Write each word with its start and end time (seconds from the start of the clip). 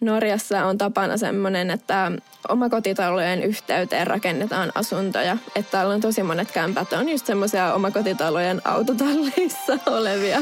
Norjassa 0.00 0.64
on 0.64 0.78
tapana 0.78 1.16
semmoinen, 1.16 1.70
että 1.70 2.12
omakotitalojen 2.48 3.42
yhteyteen 3.42 4.06
rakennetaan 4.06 4.72
asuntoja. 4.74 5.36
Että 5.56 5.70
täällä 5.70 5.94
on 5.94 6.00
tosi 6.00 6.22
monet 6.22 6.52
kämpät 6.52 6.92
on 6.92 7.08
just 7.08 7.26
semmoisia 7.26 7.74
omakotitalojen 7.74 8.62
autotalleissa 8.64 9.78
olevia 9.96 10.38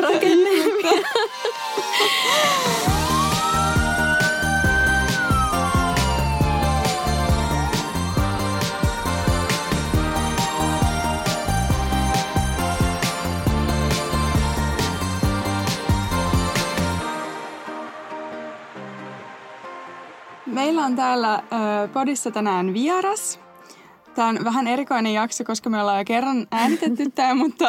rakennelmia. 0.00 1.08
Meillä 20.76 20.86
on 20.86 20.96
täällä 20.96 21.42
podissa 21.92 22.30
tänään 22.30 22.74
vieras. 22.74 23.40
Tämä 24.14 24.28
on 24.28 24.44
vähän 24.44 24.66
erikoinen 24.66 25.14
jakso, 25.14 25.44
koska 25.44 25.70
me 25.70 25.80
ollaan 25.80 25.98
jo 25.98 26.04
kerran 26.04 26.46
äänitetty 26.52 27.10
tämä, 27.14 27.34
mutta 27.34 27.68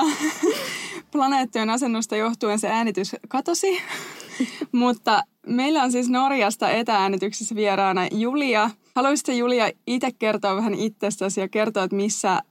planeettojen 1.11 1.69
asennosta 1.69 2.15
johtuen 2.15 2.59
se 2.59 2.67
äänitys 2.67 3.15
katosi. 3.27 3.81
mutta 4.71 5.23
meillä 5.45 5.83
on 5.83 5.91
siis 5.91 6.09
Norjasta 6.09 6.69
etäänityksessä 6.69 7.55
vieraana 7.55 8.07
Julia. 8.11 8.69
Haluaisitko 8.95 9.31
Julia 9.31 9.69
itse 9.87 10.09
kertoa 10.19 10.55
vähän 10.55 10.73
itsestäsi 10.73 11.41
ja 11.41 11.47
kertoa, 11.47 11.83
että 11.83 11.95
missä 11.95 12.31
äh, 12.33 12.41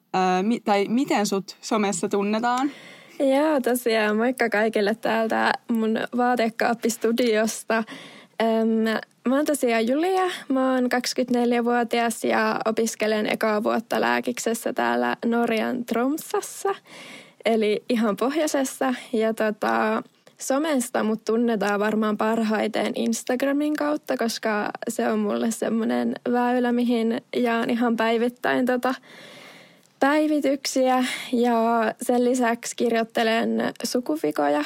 mi- 0.43 0.61
tai 0.61 0.87
miten 0.89 1.27
sut 1.27 1.57
somessa 1.61 2.09
tunnetaan? 2.09 2.71
Joo, 3.19 3.61
tosiaan 3.61 4.17
moikka 4.17 4.49
kaikille 4.49 4.95
täältä 4.95 5.53
mun 5.69 5.99
vaatekaappistudiosta. 6.17 7.85
Öm, 8.43 9.01
Mä 9.27 9.37
oon 9.37 9.45
tosiaan 9.47 9.89
Julia, 9.89 10.31
mä 10.49 10.73
oon 10.73 10.85
24-vuotias 10.85 12.25
ja 12.25 12.61
opiskelen 12.65 13.33
ekaa 13.33 13.63
vuotta 13.63 14.01
lääkiksessä 14.01 14.73
täällä 14.73 15.17
Norjan 15.25 15.85
Tromsassa, 15.85 16.75
eli 17.45 17.85
ihan 17.89 18.17
pohjoisessa. 18.17 18.95
Ja 19.13 19.35
tota, 19.35 20.03
somesta 20.41 21.03
mut 21.03 21.25
tunnetaan 21.25 21.81
varmaan 21.81 22.17
parhaiten 22.17 22.93
Instagramin 22.95 23.77
kautta, 23.77 24.17
koska 24.17 24.71
se 24.89 25.09
on 25.09 25.19
mulle 25.19 25.51
semmoinen 25.51 26.15
väylä, 26.33 26.73
mihin 26.73 27.21
jaan 27.37 27.71
ihan 27.71 27.97
päivittäin 27.97 28.67
tota, 28.67 28.95
päivityksiä 30.01 31.05
ja 31.33 31.93
sen 32.03 32.25
lisäksi 32.25 32.77
kirjoittelen 32.77 33.73
sukuvikoja 33.85 34.65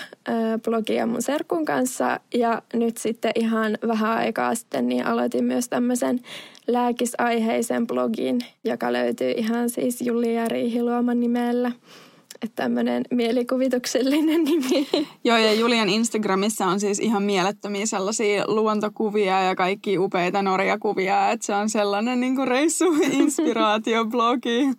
blogia 0.64 1.06
mun 1.06 1.22
serkun 1.22 1.64
kanssa 1.64 2.20
ja 2.34 2.62
nyt 2.72 2.96
sitten 2.96 3.32
ihan 3.34 3.78
vähän 3.88 4.16
aikaa 4.16 4.54
sitten 4.54 4.88
niin 4.88 5.06
aloitin 5.06 5.44
myös 5.44 5.68
tämmöisen 5.68 6.20
lääkisaiheisen 6.66 7.86
blogin, 7.86 8.38
joka 8.64 8.92
löytyy 8.92 9.30
ihan 9.30 9.70
siis 9.70 10.00
Julia 10.00 10.48
Riihiluoman 10.48 11.20
nimellä. 11.20 11.72
Että 12.42 12.62
tämmöinen 12.62 13.04
mielikuvituksellinen 13.10 14.44
nimi. 14.44 14.88
Joo, 15.24 15.36
ja 15.36 15.52
Julian 15.52 15.88
Instagramissa 15.88 16.66
on 16.66 16.80
siis 16.80 16.98
ihan 16.98 17.22
mielettömiä 17.22 17.86
sellaisia 17.86 18.44
luontokuvia 18.46 19.42
ja 19.42 19.54
kaikki 19.54 19.98
upeita 19.98 20.42
Norjakuvia, 20.42 21.30
että 21.30 21.46
se 21.46 21.54
on 21.54 21.70
sellainen 21.70 22.20
niin 22.20 22.36
kuin 22.36 22.48
reissu-inspiraatioblogi. 22.48 24.66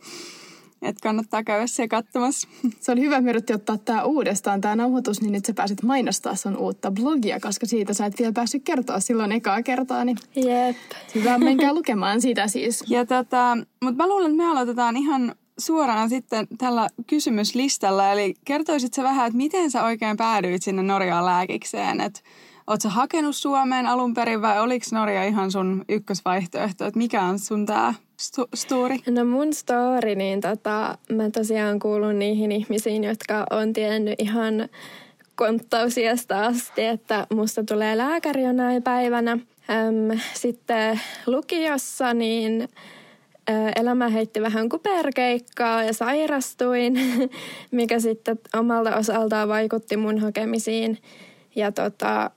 Että 0.81 1.01
kannattaa 1.03 1.43
käydä 1.43 1.67
se 1.67 1.87
katsomassa. 1.87 2.47
Se 2.79 2.91
oli 2.91 3.01
hyvä, 3.01 3.17
että 3.17 3.53
me 3.53 3.55
ottaa 3.55 3.77
tämä 3.77 4.03
uudestaan, 4.03 4.61
tämä 4.61 4.75
nauhoitus, 4.75 5.21
niin 5.21 5.31
nyt 5.31 5.45
sä 5.45 5.53
pääsit 5.53 5.83
mainostaa 5.83 6.35
sun 6.35 6.57
uutta 6.57 6.91
blogia, 6.91 7.39
koska 7.39 7.65
siitä 7.65 7.93
sä 7.93 8.05
et 8.05 8.19
vielä 8.19 8.33
päässyt 8.33 8.63
kertoa 8.63 8.99
silloin 8.99 9.31
ekaa 9.31 9.63
kertaa. 9.63 10.05
Niin 10.05 10.17
Jep. 10.35 10.77
Hyvä, 11.15 11.37
menkää 11.37 11.73
lukemaan 11.73 12.21
sitä 12.21 12.47
siis. 12.47 12.83
Ja 12.87 13.05
tota, 13.05 13.57
mutta 13.83 14.03
mä 14.03 14.07
luulen, 14.07 14.31
että 14.31 14.43
me 14.43 14.51
aloitetaan 14.51 14.97
ihan 14.97 15.35
suoraan 15.57 16.09
sitten 16.09 16.47
tällä 16.57 16.87
kysymyslistalla. 17.07 18.11
Eli 18.11 18.33
kertoisit 18.45 18.93
sä 18.93 19.03
vähän, 19.03 19.27
että 19.27 19.37
miten 19.37 19.71
sä 19.71 19.83
oikein 19.83 20.17
päädyit 20.17 20.63
sinne 20.63 20.83
Norjaan 20.83 21.25
lääkikseen? 21.25 22.01
Että 22.01 22.21
Oletko 22.67 22.89
hakenut 22.89 23.35
Suomeen 23.35 23.85
alun 23.85 24.13
perin 24.13 24.41
vai 24.41 24.59
oliko 24.59 24.85
Norja 24.91 25.23
ihan 25.23 25.51
sun 25.51 25.85
ykkösvaihtoehto? 25.89 26.85
Että 26.85 26.97
mikä 26.97 27.21
on 27.21 27.39
sun 27.39 27.65
tämä 27.65 27.93
story? 28.55 28.95
No 29.09 29.25
mun 29.25 29.53
story, 29.53 30.15
niin 30.15 30.41
tota, 30.41 30.97
mä 31.11 31.29
tosiaan 31.29 31.79
kuulun 31.79 32.19
niihin 32.19 32.51
ihmisiin, 32.51 33.03
jotka 33.03 33.45
on 33.49 33.73
tiennyt 33.73 34.21
ihan 34.21 34.69
konttausiasta 35.35 36.45
asti, 36.45 36.85
että 36.85 37.27
musta 37.33 37.63
tulee 37.63 37.97
lääkäri 37.97 38.43
jonain 38.43 38.83
päivänä. 38.83 39.31
Äm, 39.31 40.19
sitten 40.33 41.01
lukiossa 41.27 42.13
niin 42.13 42.69
elämä 43.75 44.09
heitti 44.09 44.41
vähän 44.41 44.69
kuperkeikkaa 44.69 45.83
ja 45.83 45.93
sairastuin, 45.93 46.93
mikä 47.71 47.99
sitten 47.99 48.39
omalta 48.53 48.95
osaltaan 48.95 49.49
vaikutti 49.49 49.97
mun 49.97 50.19
hakemisiin. 50.19 50.97
Ja 51.55 51.71
tota, 51.71 52.31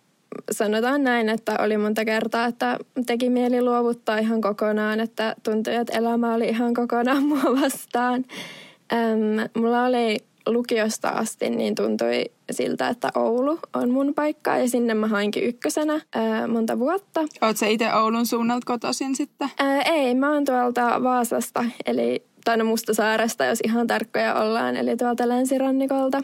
sanotaan 0.51 1.05
näin, 1.05 1.29
että 1.29 1.57
oli 1.61 1.77
monta 1.77 2.05
kertaa, 2.05 2.47
että 2.47 2.79
teki 3.07 3.31
mieli 3.31 3.63
luovuttaa 3.63 4.19
ihan 4.19 4.41
kokonaan, 4.41 5.01
että 5.01 5.37
tuntui, 5.43 5.75
että 5.75 5.99
elämä 5.99 6.35
oli 6.35 6.49
ihan 6.49 6.75
kokonaan 6.75 7.23
mua 7.29 7.61
vastaan. 7.63 8.25
Äm, 8.93 9.63
mulla 9.63 9.85
oli 9.85 10.17
lukiosta 10.47 11.09
asti, 11.09 11.51
niin 11.51 11.75
tuntui 11.75 12.25
siltä, 12.51 12.89
että 12.89 13.09
Oulu 13.15 13.59
on 13.75 13.91
mun 13.91 14.15
paikka 14.15 14.57
ja 14.57 14.69
sinne 14.69 14.95
mä 14.95 15.07
hainkin 15.09 15.45
ykkösenä 15.45 16.01
ää, 16.15 16.47
monta 16.47 16.79
vuotta. 16.79 17.21
Oletko 17.21 17.59
sä 17.59 17.67
itse 17.67 17.95
Oulun 17.95 18.27
suunnalta 18.27 18.67
kotoisin 18.67 19.17
sitten? 19.17 19.51
Ää, 19.59 19.83
ei, 19.83 20.15
mä 20.15 20.33
oon 20.33 20.45
tuolta 20.45 21.03
Vaasasta, 21.03 21.65
eli 21.87 22.25
tai 22.45 22.57
no 22.57 22.65
Mustasaaresta, 22.65 23.45
jos 23.45 23.59
ihan 23.65 23.87
tarkkoja 23.87 24.35
ollaan, 24.35 24.77
eli 24.77 24.97
tuolta 24.97 25.29
länsirannikolta. 25.29 26.21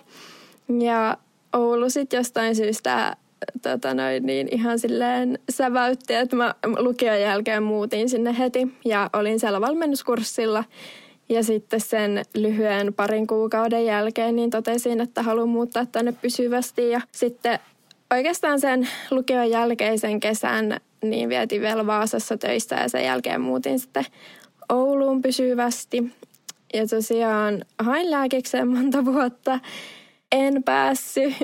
Ja 0.80 1.16
Oulu 1.52 1.90
sitten 1.90 2.18
jostain 2.18 2.56
syystä 2.56 3.16
tota 3.62 3.94
noin, 3.94 4.26
niin 4.26 4.48
ihan 4.50 4.78
silleen 4.78 5.38
säväytti, 5.50 6.14
että 6.14 6.36
mä 6.36 6.54
lukion 6.78 7.20
jälkeen 7.20 7.62
muutin 7.62 8.08
sinne 8.08 8.38
heti 8.38 8.68
ja 8.84 9.10
olin 9.12 9.40
siellä 9.40 9.60
valmennuskurssilla. 9.60 10.64
Ja 11.28 11.44
sitten 11.44 11.80
sen 11.80 12.22
lyhyen 12.34 12.94
parin 12.94 13.26
kuukauden 13.26 13.84
jälkeen 13.84 14.36
niin 14.36 14.50
totesin, 14.50 15.00
että 15.00 15.22
haluan 15.22 15.48
muuttaa 15.48 15.86
tänne 15.86 16.12
pysyvästi. 16.12 16.90
Ja 16.90 17.00
sitten 17.12 17.58
oikeastaan 18.14 18.60
sen 18.60 18.88
lukion 19.10 19.50
jälkeisen 19.50 20.20
kesän 20.20 20.80
niin 21.02 21.28
vietin 21.28 21.60
vielä 21.60 21.86
Vaasassa 21.86 22.36
töissä 22.36 22.76
ja 22.76 22.88
sen 22.88 23.04
jälkeen 23.04 23.40
muutin 23.40 23.78
sitten 23.78 24.04
Ouluun 24.68 25.22
pysyvästi. 25.22 26.12
Ja 26.74 26.86
tosiaan 26.86 27.64
hain 27.78 28.10
lääkikseen 28.10 28.68
monta 28.68 29.04
vuotta. 29.04 29.60
En 30.32 30.62
päässyt. 30.62 31.34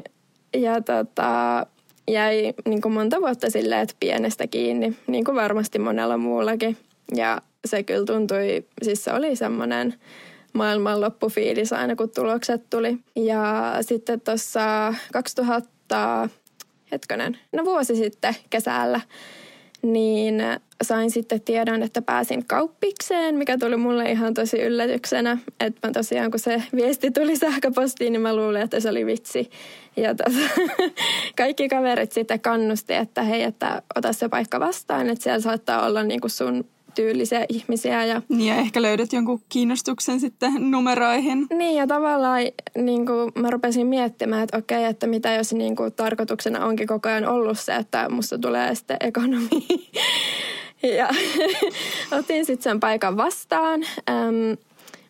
Ja 0.57 0.81
tota, 0.81 1.67
jäi 2.11 2.55
niin 2.69 2.83
kuin 2.83 2.93
monta 2.93 3.21
vuotta 3.21 3.51
silleen, 3.51 3.81
että 3.81 3.95
pienestä 4.01 4.47
kiinni, 4.47 4.97
niin 5.07 5.25
kuin 5.25 5.35
varmasti 5.35 5.79
monella 5.79 6.17
muullakin. 6.17 6.77
Ja 7.17 7.43
se 7.65 7.83
kyllä 7.83 8.05
tuntui, 8.07 8.65
siis 8.83 9.05
se 9.05 9.13
oli 9.13 9.37
semmoinen 9.37 9.95
maailman 10.53 11.01
loppufiilis 11.01 11.73
aina 11.73 11.97
kun 11.97 12.11
tulokset 12.11 12.71
tuli. 12.71 12.99
Ja 13.17 13.77
sitten 13.81 14.21
tuossa 14.21 14.95
2000, 15.13 16.29
hetkonen, 16.93 17.39
no 17.53 17.65
vuosi 17.65 17.97
sitten 17.97 18.35
kesällä, 18.51 19.01
niin 19.93 20.43
sain 20.83 21.11
sitten 21.11 21.41
tiedon, 21.41 21.83
että 21.83 22.03
pääsin 22.03 22.47
kauppikseen, 22.47 23.35
mikä 23.35 23.59
tuli 23.59 23.77
mulle 23.77 24.11
ihan 24.11 24.35
tosi 24.35 24.61
yllätyksenä. 24.61 25.39
Että 25.61 25.89
mä 25.89 25.93
tosiaan, 25.93 26.31
kun 26.31 26.41
se 26.41 26.63
viesti 26.77 27.11
tuli 27.11 27.37
sähköpostiin, 27.37 28.13
niin 28.13 28.21
mä 28.21 28.37
luulin, 28.37 28.63
että 28.63 28.81
se 28.81 28.89
oli 28.89 29.07
vitsi. 29.07 29.51
Ja 29.97 30.15
tos, 30.15 30.35
kaikki 31.39 31.69
kaverit 31.69 32.13
sitten 32.13 32.41
kannusti, 32.41 32.95
että 32.95 33.23
hei, 33.23 33.43
että 33.43 33.83
ota 33.95 34.13
se 34.13 34.29
paikka 34.29 34.61
vastaan, 34.61 35.09
että 35.09 35.23
siellä 35.23 35.41
saattaa 35.41 35.87
olla 35.87 36.03
niinku 36.03 36.29
sun 36.29 36.65
tyylisiä 36.97 37.47
ihmisiä. 37.49 38.05
Ja, 38.05 38.23
niin 38.29 38.55
ja 38.55 38.61
ehkä 38.61 38.83
löydät 38.83 39.13
jonkun 39.13 39.41
kiinnostuksen 39.49 40.21
sitten 40.21 40.71
numeroihin. 40.71 41.47
Niin 41.55 41.77
ja 41.77 41.87
tavallaan 41.87 42.41
niin 42.77 43.07
kuin 43.07 43.33
mä 43.35 43.51
rupesin 43.51 43.87
miettimään, 43.87 44.43
että 44.43 44.57
okei, 44.57 44.85
että 44.85 45.07
mitä 45.07 45.33
jos 45.33 45.53
niin 45.53 45.77
kuin, 45.77 45.93
tarkoituksena 45.93 46.67
onkin 46.67 46.87
koko 46.87 47.09
ajan 47.09 47.27
ollut 47.27 47.59
se, 47.59 47.77
että 47.77 48.09
musta 48.09 48.39
tulee 48.39 48.75
sitten 48.75 48.97
ekonomi. 49.01 49.49
ja 50.99 51.09
otin 52.19 52.45
sitten 52.47 52.63
sen 52.63 52.81
paikan 52.81 53.17
vastaan. 53.17 53.81
Ähm, 54.11 54.53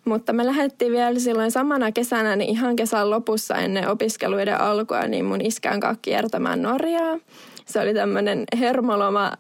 mutta 0.05 0.33
me 0.33 0.47
lähdettiin 0.47 0.93
vielä 0.93 1.19
silloin 1.19 1.51
samana 1.51 1.93
kesänä, 1.93 2.37
niin 2.37 2.51
ihan 2.51 2.77
kesän 2.77 3.11
lopussa 3.11 3.55
ennen 3.55 3.89
opiskeluiden 3.89 4.61
alkua, 4.61 5.03
niin 5.03 5.25
mun 5.25 5.41
iskään 5.41 5.81
kanssa 5.81 6.03
kiertämään 6.03 6.63
Norjaa. 6.63 7.19
Se 7.67 7.81
oli 7.81 7.95
tämmöinen 7.95 8.45
hermoloma 8.59 9.33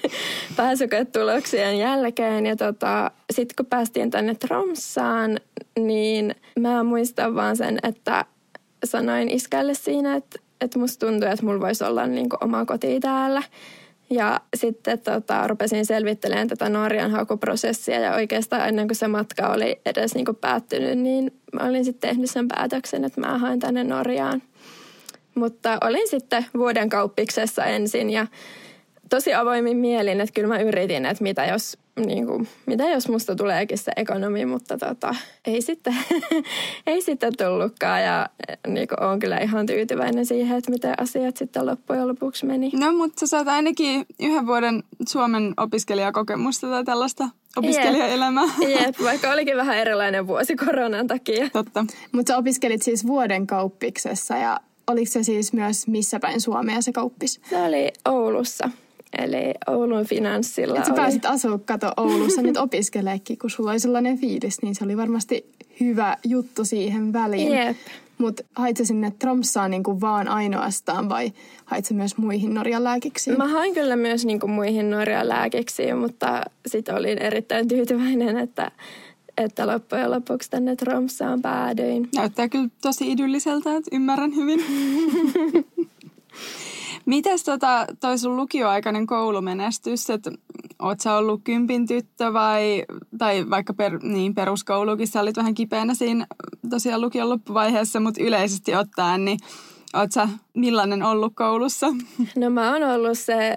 pääsykoetuloksien 0.56 1.78
jälkeen. 1.78 2.46
Ja 2.46 2.56
tota, 2.56 3.10
sitten 3.32 3.56
kun 3.56 3.66
päästiin 3.66 4.10
tänne 4.10 4.34
Tromsaan, 4.34 5.40
niin 5.78 6.34
mä 6.60 6.82
muistan 6.82 7.34
vaan 7.34 7.56
sen, 7.56 7.78
että 7.82 8.24
sanoin 8.84 9.30
iskälle 9.30 9.74
siinä, 9.74 10.14
että, 10.14 10.38
että 10.60 10.78
musta 10.78 11.06
tuntuu, 11.06 11.28
että 11.28 11.44
mulla 11.44 11.60
voisi 11.60 11.84
olla 11.84 12.06
niin 12.06 12.28
oma 12.40 12.64
koti 12.64 13.00
täällä. 13.00 13.42
Ja 14.10 14.40
sitten 14.56 14.98
tota, 14.98 15.48
rupesin 15.48 15.86
selvittelemään 15.86 16.48
tätä 16.48 16.68
Norjan 16.68 17.10
hakuprosessia 17.10 18.00
ja 18.00 18.14
oikeastaan 18.14 18.68
ennen 18.68 18.88
kuin 18.88 18.96
se 18.96 19.08
matka 19.08 19.48
oli 19.48 19.80
edes 19.86 20.14
niin 20.14 20.24
kuin 20.24 20.36
päättynyt, 20.36 20.98
niin 20.98 21.32
mä 21.52 21.68
olin 21.68 21.84
sitten 21.84 22.10
tehnyt 22.10 22.30
sen 22.30 22.48
päätöksen, 22.48 23.04
että 23.04 23.20
mä 23.20 23.38
hain 23.38 23.60
tänne 23.60 23.84
Norjaan. 23.84 24.42
Mutta 25.34 25.78
olin 25.84 26.08
sitten 26.08 26.46
vuoden 26.54 26.88
kauppiksessa 26.88 27.64
ensin 27.64 28.10
ja 28.10 28.26
tosi 29.10 29.34
avoimin 29.34 29.76
mielin, 29.76 30.20
että 30.20 30.32
kyllä 30.32 30.48
mä 30.48 30.58
yritin, 30.58 31.06
että 31.06 31.22
mitä 31.22 31.44
jos, 31.44 31.78
niin 32.06 32.26
kuin, 32.26 32.48
mitä 32.66 32.84
jos 32.84 33.08
musta 33.08 33.36
tuleekin 33.36 33.78
se 33.78 33.92
ekonomi, 33.96 34.46
mutta 34.46 34.78
tota, 34.78 35.14
ei, 35.46 35.62
sitten, 35.62 35.96
ei 36.86 37.02
sitten 37.02 37.32
tullutkaan 37.36 38.02
ja 38.02 38.28
niin 38.66 38.88
kuin, 38.88 39.02
olen 39.02 39.18
kyllä 39.18 39.38
ihan 39.38 39.66
tyytyväinen 39.66 40.26
siihen, 40.26 40.58
että 40.58 40.70
miten 40.70 40.94
asiat 41.00 41.36
sitten 41.36 41.66
loppujen 41.66 42.08
lopuksi 42.08 42.46
meni. 42.46 42.70
No, 42.74 42.92
mutta 42.92 43.20
sä 43.20 43.26
saat 43.26 43.48
ainakin 43.48 44.06
yhden 44.20 44.46
vuoden 44.46 44.82
Suomen 45.08 45.54
opiskelijakokemusta 45.56 46.66
tai 46.66 46.84
tällaista 46.84 47.28
opiskelijaelämää. 47.56 48.44
Jep, 48.60 48.80
Jep 48.80 48.94
vaikka 49.02 49.30
olikin 49.30 49.56
vähän 49.56 49.78
erilainen 49.78 50.26
vuosi 50.26 50.56
koronan 50.56 51.06
takia. 51.06 51.50
Totta. 51.52 51.86
Mutta 52.12 52.32
sä 52.32 52.38
opiskelit 52.38 52.82
siis 52.82 53.06
vuoden 53.06 53.46
kauppiksessa 53.46 54.36
ja 54.36 54.60
oliko 54.86 55.10
se 55.10 55.22
siis 55.22 55.52
myös 55.52 55.86
missä 55.86 56.20
päin 56.20 56.40
Suomea 56.40 56.80
se 56.80 56.92
kauppis? 56.92 57.40
Se 57.50 57.62
oli 57.62 57.92
Oulussa. 58.04 58.70
Eli 59.18 59.54
Oulun 59.66 60.06
finanssilla 60.06 60.78
Et 60.78 60.84
sä 60.84 60.92
oli... 60.92 61.00
pääsit 61.00 61.24
asua 61.26 61.58
kato 61.58 61.92
Oulussa 61.96 62.42
nyt 62.42 62.56
opiskeleekin, 62.56 63.38
kun 63.38 63.50
sulla 63.50 63.70
oli 63.70 63.80
sellainen 63.80 64.18
fiilis, 64.18 64.62
niin 64.62 64.74
se 64.74 64.84
oli 64.84 64.96
varmasti 64.96 65.46
hyvä 65.80 66.16
juttu 66.24 66.64
siihen 66.64 67.12
väliin. 67.12 67.52
Jep. 67.52 67.76
Mutta 68.18 68.42
hait 68.54 68.76
sä 68.76 68.84
sinne 68.84 69.12
Tromsaan 69.18 69.70
niinku 69.70 70.00
vaan 70.00 70.28
ainoastaan 70.28 71.08
vai 71.08 71.32
hait 71.64 71.84
sä 71.84 71.94
myös 71.94 72.16
muihin 72.16 72.54
Norjan 72.54 72.84
lääkiksiin? 72.84 73.38
Mä 73.38 73.48
hain 73.48 73.74
kyllä 73.74 73.96
myös 73.96 74.24
niinku 74.24 74.46
muihin 74.46 74.90
Norjan 74.90 75.28
lääkiksiin, 75.28 75.96
mutta 75.96 76.42
sitten 76.66 76.94
olin 76.94 77.18
erittäin 77.18 77.68
tyytyväinen, 77.68 78.38
että, 78.38 78.70
että 79.36 79.66
loppujen 79.66 80.10
lopuksi 80.10 80.50
tänne 80.50 80.76
Tromsaan 80.76 81.42
päädyin. 81.42 82.08
Näyttää 82.14 82.48
kyllä 82.48 82.68
tosi 82.82 83.12
idylliseltä, 83.12 83.76
että 83.76 83.96
ymmärrän 83.96 84.36
hyvin. 84.36 84.64
Mites 87.06 87.44
tota, 87.44 87.86
toi 88.00 88.18
sun 88.18 88.36
lukioaikainen 88.36 89.06
koulumenestys, 89.06 90.10
että 90.10 90.30
oot 90.82 91.00
sä 91.00 91.16
ollut 91.16 91.40
kympin 91.44 91.86
tyttö 91.86 92.32
vai, 92.32 92.84
tai 93.18 93.50
vaikka 93.50 93.74
per, 93.74 93.98
niin 94.02 94.34
peruskoulukin, 94.34 95.08
sä 95.08 95.20
olit 95.20 95.36
vähän 95.36 95.54
kipeänä 95.54 95.94
siinä 95.94 96.26
tosiaan 96.70 97.00
lukion 97.00 97.28
loppuvaiheessa, 97.28 98.00
mutta 98.00 98.22
yleisesti 98.22 98.74
ottaen, 98.74 99.24
niin 99.24 99.38
oot 99.94 100.12
sä 100.12 100.28
millainen 100.54 101.02
ollut 101.02 101.32
koulussa? 101.34 101.86
No 102.36 102.50
mä 102.50 102.72
oon 102.72 102.82
ollut 102.82 103.18
se 103.18 103.56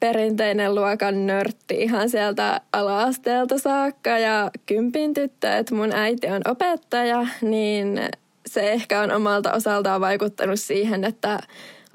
perinteinen 0.00 0.74
luokan 0.74 1.26
nörtti 1.26 1.74
ihan 1.74 2.10
sieltä 2.10 2.60
ala-asteelta 2.72 3.58
saakka. 3.58 4.18
Ja 4.18 4.50
kympin 4.66 5.14
tyttö, 5.14 5.56
että 5.56 5.74
mun 5.74 5.92
äiti 5.92 6.26
on 6.26 6.42
opettaja, 6.48 7.26
niin 7.42 8.00
se 8.46 8.72
ehkä 8.72 9.00
on 9.00 9.12
omalta 9.12 9.52
osaltaan 9.52 10.00
vaikuttanut 10.00 10.60
siihen, 10.60 11.04
että 11.04 11.38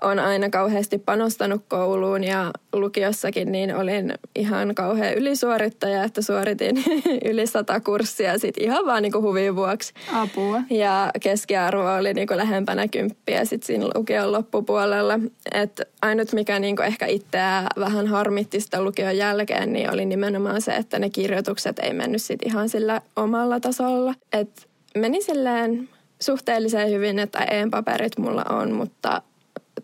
on 0.04 0.20
aina 0.20 0.50
kauheasti 0.50 0.98
panostanut 0.98 1.62
kouluun 1.68 2.24
ja 2.24 2.52
lukiossakin 2.74 3.52
niin 3.52 3.76
olin 3.76 4.14
ihan 4.36 4.76
kauhean 4.76 5.14
ylisuorittaja, 5.14 6.04
että 6.04 6.22
suoritin 6.22 6.84
yli 7.32 7.48
sata 7.48 7.80
kurssia 7.80 8.38
sit 8.38 8.58
ihan 8.58 8.86
vaan 8.86 9.04
niinku 9.04 9.22
huvin 9.22 9.56
vuoksi. 9.56 9.94
Apua. 10.14 10.62
Ja 10.70 11.12
keskiarvo 11.22 11.94
oli 11.94 12.14
niinku 12.14 12.38
lähempänä 12.38 12.88
kymppiä 12.88 13.46
sit 13.46 13.64
siinä 13.64 13.86
lukion 13.96 14.32
loppupuolella. 14.32 15.20
Et 15.54 15.82
ainut 16.02 16.34
mikä 16.34 16.60
niinku 16.60 16.82
ehkä 16.82 17.06
itseä 17.06 17.68
vähän 17.80 18.08
harmitti 18.08 18.60
sitä 18.60 18.82
lukion 18.82 19.18
jälkeen, 19.18 19.74
niin 19.74 19.94
oli 19.94 20.06
nimenomaan 20.06 20.62
se, 20.62 20.72
että 20.72 21.00
ne 21.00 21.10
kirjoitukset 21.10 21.80
ei 21.80 21.94
mennyt 21.94 22.22
sit 22.22 22.40
ihan 22.46 22.70
sillä 22.70 23.02
omalla 23.16 23.60
tasolla. 23.60 24.14
Et 24.34 24.68
meni 24.98 25.22
silleen 25.22 25.90
suhteellisen 26.22 26.90
hyvin, 26.90 27.20
että 27.20 27.40
EM-paperit 27.40 28.18
mulla 28.18 28.46
on, 28.50 28.72
mutta 28.72 29.22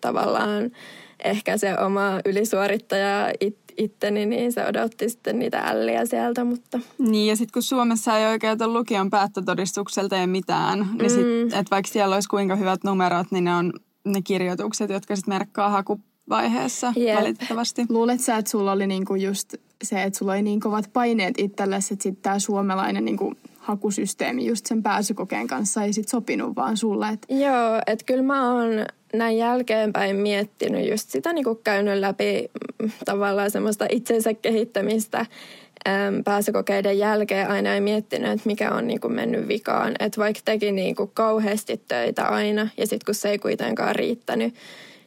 tavallaan 0.02 0.72
ehkä 1.24 1.58
se 1.58 1.78
oma 1.78 2.20
ylisuorittaja 2.26 3.34
it, 3.40 3.58
itteni, 3.78 4.26
niin 4.26 4.52
se 4.52 4.66
odotti 4.66 5.10
sitten 5.10 5.40
niitä 5.40 5.60
älliä 5.60 6.06
sieltä. 6.06 6.44
Mutta. 6.44 6.80
Niin 6.98 7.28
ja 7.28 7.36
sitten 7.36 7.54
kun 7.54 7.64
Suomessa 7.64 8.18
ei 8.18 8.26
oikein 8.26 8.64
ole 8.64 8.74
lukion 8.74 9.10
päättötodistukselta 9.10 10.16
ja 10.16 10.28
mitään, 10.28 10.80
niin 10.80 10.92
mm. 10.92 10.98
niin 10.98 11.12
sit, 11.12 11.60
että 11.60 11.72
vaikka 11.72 11.92
siellä 11.92 12.16
olisi 12.16 12.30
kuinka 12.30 12.56
hyvät 12.56 12.84
numerot, 12.84 13.28
niin 13.32 13.44
ne 13.44 13.56
on 13.56 13.74
ne 14.06 14.22
kirjoitukset, 14.22 14.90
jotka 14.90 15.16
sitten 15.16 15.36
merkkaa 15.36 15.70
hakuvaiheessa 15.70 16.94
yep. 16.98 17.20
valitettavasti. 17.20 17.86
Luulet 17.90 18.22
sä, 18.22 18.38
että 18.38 18.52
sulla 18.52 18.72
oli 18.72 18.88
niinku 18.88 19.16
just 19.16 19.54
se, 19.84 20.04
että 20.04 20.20
sulla 20.20 20.32
oli 20.32 20.42
niin 20.42 20.60
kovat 20.60 20.90
paineet 20.94 21.34
itsellesi, 21.38 21.94
että 21.94 22.04
sitten 22.04 22.24
tämä 22.24 22.40
suomalainen 22.40 23.06
niinku 23.06 23.34
hakusysteemi 23.60 24.46
just 24.46 24.66
sen 24.66 24.84
pääsykokeen 24.84 25.48
kanssa 25.48 25.84
ei 25.84 25.94
sit 25.94 26.08
sopinut 26.08 26.56
vaan 26.56 26.78
sulle? 26.78 27.10
Et... 27.10 27.26
Joo, 27.30 27.82
että 27.88 28.06
kyllä 28.06 28.24
mä 28.24 28.54
oon 28.54 28.70
näin 29.14 29.38
jälkeenpäin 29.38 30.16
miettinyt 30.16 30.90
just 30.90 31.10
sitä 31.10 31.34
niin 31.34 31.44
kuin 31.44 31.60
käynyt 31.64 32.00
läpi 32.00 32.52
tavallaan 33.06 33.52
semmoista 33.52 33.86
itsensä 33.90 34.34
kehittämistä 34.34 35.26
pääsykokeiden 36.26 36.98
jälkeen 36.98 37.50
aina 37.50 37.74
ei 37.74 37.82
miettinyt, 37.82 38.32
että 38.32 38.48
mikä 38.48 38.72
on 38.72 38.88
niin 38.88 39.00
kuin 39.00 39.14
mennyt 39.14 39.48
vikaan. 39.48 39.96
Että 40.00 40.22
vaikka 40.22 40.42
teki 40.46 40.72
niin 40.72 40.96
kuin 40.96 41.12
kauheasti 41.14 41.82
töitä 41.88 42.24
aina 42.24 42.70
ja 42.78 42.88
sitten 42.88 43.06
kun 43.06 43.16
se 43.16 43.30
ei 43.30 43.40
kuitenkaan 43.40 43.96
riittänyt, 43.96 44.54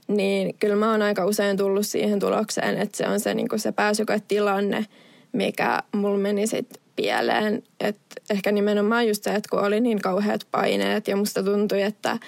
niin 0.08 0.54
kyllä 0.58 0.76
mä 0.76 0.90
oon 0.90 1.02
aika 1.02 1.26
usein 1.26 1.56
tullut 1.56 1.87
siihen 1.87 2.19
tulokseen, 2.19 2.78
että 2.78 2.96
se 2.96 3.08
on 3.08 3.20
se, 3.20 3.34
niin 3.34 3.49
kuin 3.49 3.58
se 3.58 3.72
pääsykoetilanne, 3.72 4.87
mikä 5.32 5.82
mulla 5.94 6.19
meni 6.19 6.46
sitten 6.46 6.82
pieleen. 6.96 7.62
Et 7.81 7.99
ehkä 8.31 8.52
nimenomaan 8.52 9.08
just 9.08 9.25
se, 9.25 9.31
että 9.31 9.49
kun 9.50 9.64
oli 9.64 9.81
niin 9.81 10.00
kauheat 10.00 10.46
paineet 10.50 11.08
ja 11.08 11.16
musta 11.16 11.43
tuntui, 11.43 11.82
että 11.82 12.19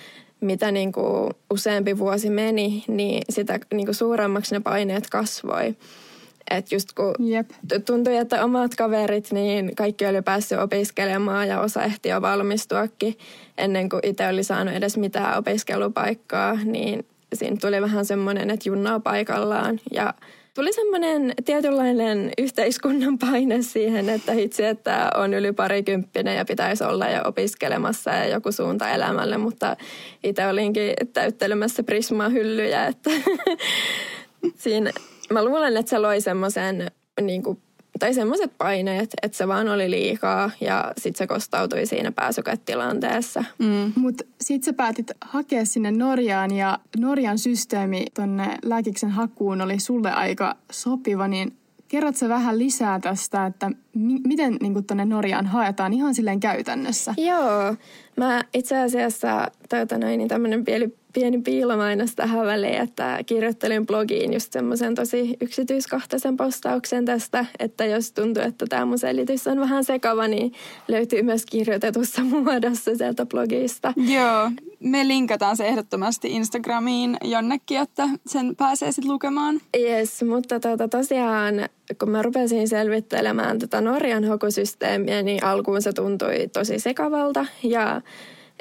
mitä 0.44 0.73
niin 0.73 0.93
kuin 0.93 1.31
useampi 1.50 1.99
vuosi 1.99 2.31
meni, 2.31 2.85
niin 2.88 3.23
sitä 3.31 3.61
niin 3.75 3.87
kuin 3.87 3.94
suuremmaksi 3.94 4.55
ne 4.55 4.61
paineet 4.61 5.11
kasvoi. 5.11 5.76
että 6.50 6.75
just 6.75 6.93
kun 6.93 7.14
Jep. 7.19 7.50
tuntui, 7.87 8.17
että 8.17 8.44
omat 8.44 8.75
kaverit, 8.75 9.32
niin 9.32 9.75
kaikki 9.76 10.06
oli 10.06 10.23
päässyt 10.23 10.58
opiskelemaan 10.58 11.49
ja 11.49 11.61
osa 11.61 11.82
ehti 11.82 12.08
jo 12.08 12.23
valmistuakin 12.23 13.19
ennen 13.58 13.88
kuin 13.88 14.00
itse 14.02 14.29
oli 14.29 14.44
saanut 14.44 14.75
edes 14.75 14.96
mitään 14.96 15.38
opiskelupaikkaa, 15.38 16.58
niin 16.64 17.06
siinä 17.35 17.56
tuli 17.61 17.82
vähän 17.82 18.05
semmoinen, 18.05 18.50
että 18.50 18.69
junnaa 18.69 19.00
paikallaan 19.00 19.81
ja 19.93 20.14
tuli 20.55 20.73
semmoinen 20.73 21.35
tietynlainen 21.45 22.31
yhteiskunnan 22.39 23.19
paine 23.19 23.62
siihen, 23.62 24.09
että 24.09 24.33
itse, 24.33 24.69
että 24.69 25.11
on 25.14 25.35
yli 25.35 25.52
parikymppinen 25.52 26.37
ja 26.37 26.45
pitäisi 26.45 26.85
olla 26.85 27.09
jo 27.09 27.21
opiskelemassa 27.25 28.11
ja 28.11 28.26
joku 28.26 28.52
suunta 28.52 28.90
elämälle, 28.90 29.38
mutta 29.38 29.76
itse 30.25 30.47
olinkin 30.47 30.95
täyttelemässä 31.12 31.83
Prismaa 31.83 32.28
hyllyjä, 32.28 32.87
että 32.87 33.11
siinä 34.57 34.90
mä 35.31 35.45
luulen, 35.45 35.76
että 35.76 35.90
se 35.90 35.99
loi 35.99 36.21
semmoisen 36.21 36.90
niin 37.21 37.43
kuin 37.43 37.59
tai 37.99 38.15
semmoiset 38.15 38.53
paineet, 38.59 39.11
että 39.23 39.39
se 39.39 39.49
vaan 39.49 39.69
oli 39.69 39.91
liikaa 39.91 40.51
ja 40.61 40.93
sitten 40.99 41.19
se 41.19 41.27
kostautui 41.27 41.87
siinä 41.87 42.13
pääsyketilanteessa. 42.13 43.45
Mm. 43.59 43.93
Mutta 43.97 44.25
sitten 44.41 44.65
sä 44.65 44.73
päätit 44.73 45.11
hakea 45.21 45.65
sinne 45.65 45.91
Norjaan 45.91 46.51
ja 46.51 46.79
Norjan 46.99 47.39
systeemi 47.39 48.05
tonne 48.15 48.59
lääkiksen 48.65 49.11
hakuun 49.11 49.61
oli 49.61 49.79
sulle 49.81 50.13
aika 50.13 50.57
sopiva, 50.73 51.29
niin 51.29 51.57
Kerrot 51.89 52.17
sä 52.17 52.29
vähän 52.29 52.59
lisää 52.59 53.01
tästä, 53.01 53.47
että 53.47 53.71
mi- 53.95 54.21
miten 54.27 54.57
niin 54.61 54.85
tuonne 54.85 55.05
Norjaan 55.05 55.47
haetaan 55.47 55.93
ihan 55.93 56.15
silleen 56.15 56.41
käytännössä? 56.41 57.15
Joo, 57.17 57.77
mä 58.16 58.42
itse 58.54 58.78
asiassa 58.78 59.50
tuota 59.68 59.99
noin, 59.99 60.18
niin 60.18 60.28
tämmöinen 60.28 60.64
pieni, 60.64 60.94
pieni 61.12 61.42
piilomainos 61.42 62.14
tähän 62.14 62.47
väliin, 62.47 62.75
että 62.75 63.18
kirjoittelin 63.26 63.87
blogiin 63.87 64.33
just 64.33 64.52
semmoisen 64.52 64.94
tosi 64.94 65.37
yksityiskohtaisen 65.40 66.37
postauksen 66.37 67.04
tästä, 67.04 67.47
että 67.59 67.85
jos 67.85 68.12
tuntuu, 68.12 68.42
että 68.42 68.66
tämä 68.68 68.85
mun 68.85 68.99
selitys 68.99 69.47
on 69.47 69.61
vähän 69.61 69.85
sekava, 69.85 70.28
niin 70.28 70.52
löytyy 70.88 71.23
myös 71.23 71.47
kirjoitetussa 71.47 72.23
muodossa 72.30 72.97
sieltä 72.97 73.26
blogista. 73.26 73.94
Joo, 73.97 74.50
me 74.80 75.09
linkataan 75.09 75.56
se 75.56 75.66
ehdottomasti 75.66 76.30
Instagramiin 76.30 77.16
jonnekin, 77.25 77.80
että 77.80 78.09
sen 78.26 78.56
pääsee 78.56 78.92
sitten 78.92 79.12
lukemaan. 79.12 79.61
Yes, 79.78 80.23
mutta 80.23 80.61
tuota, 80.61 80.88
tosiaan 80.88 81.54
kun 81.99 82.11
mä 82.11 82.23
rupesin 82.23 82.69
selvittelemään 82.69 83.59
tätä 83.59 83.81
Norjan 83.81 84.25
hakusysteemiä, 84.25 85.23
niin 85.23 85.45
alkuun 85.45 85.83
se 85.83 85.93
tuntui 85.93 86.49
tosi 86.53 86.79
sekavalta 86.79 87.47
ja 87.62 88.00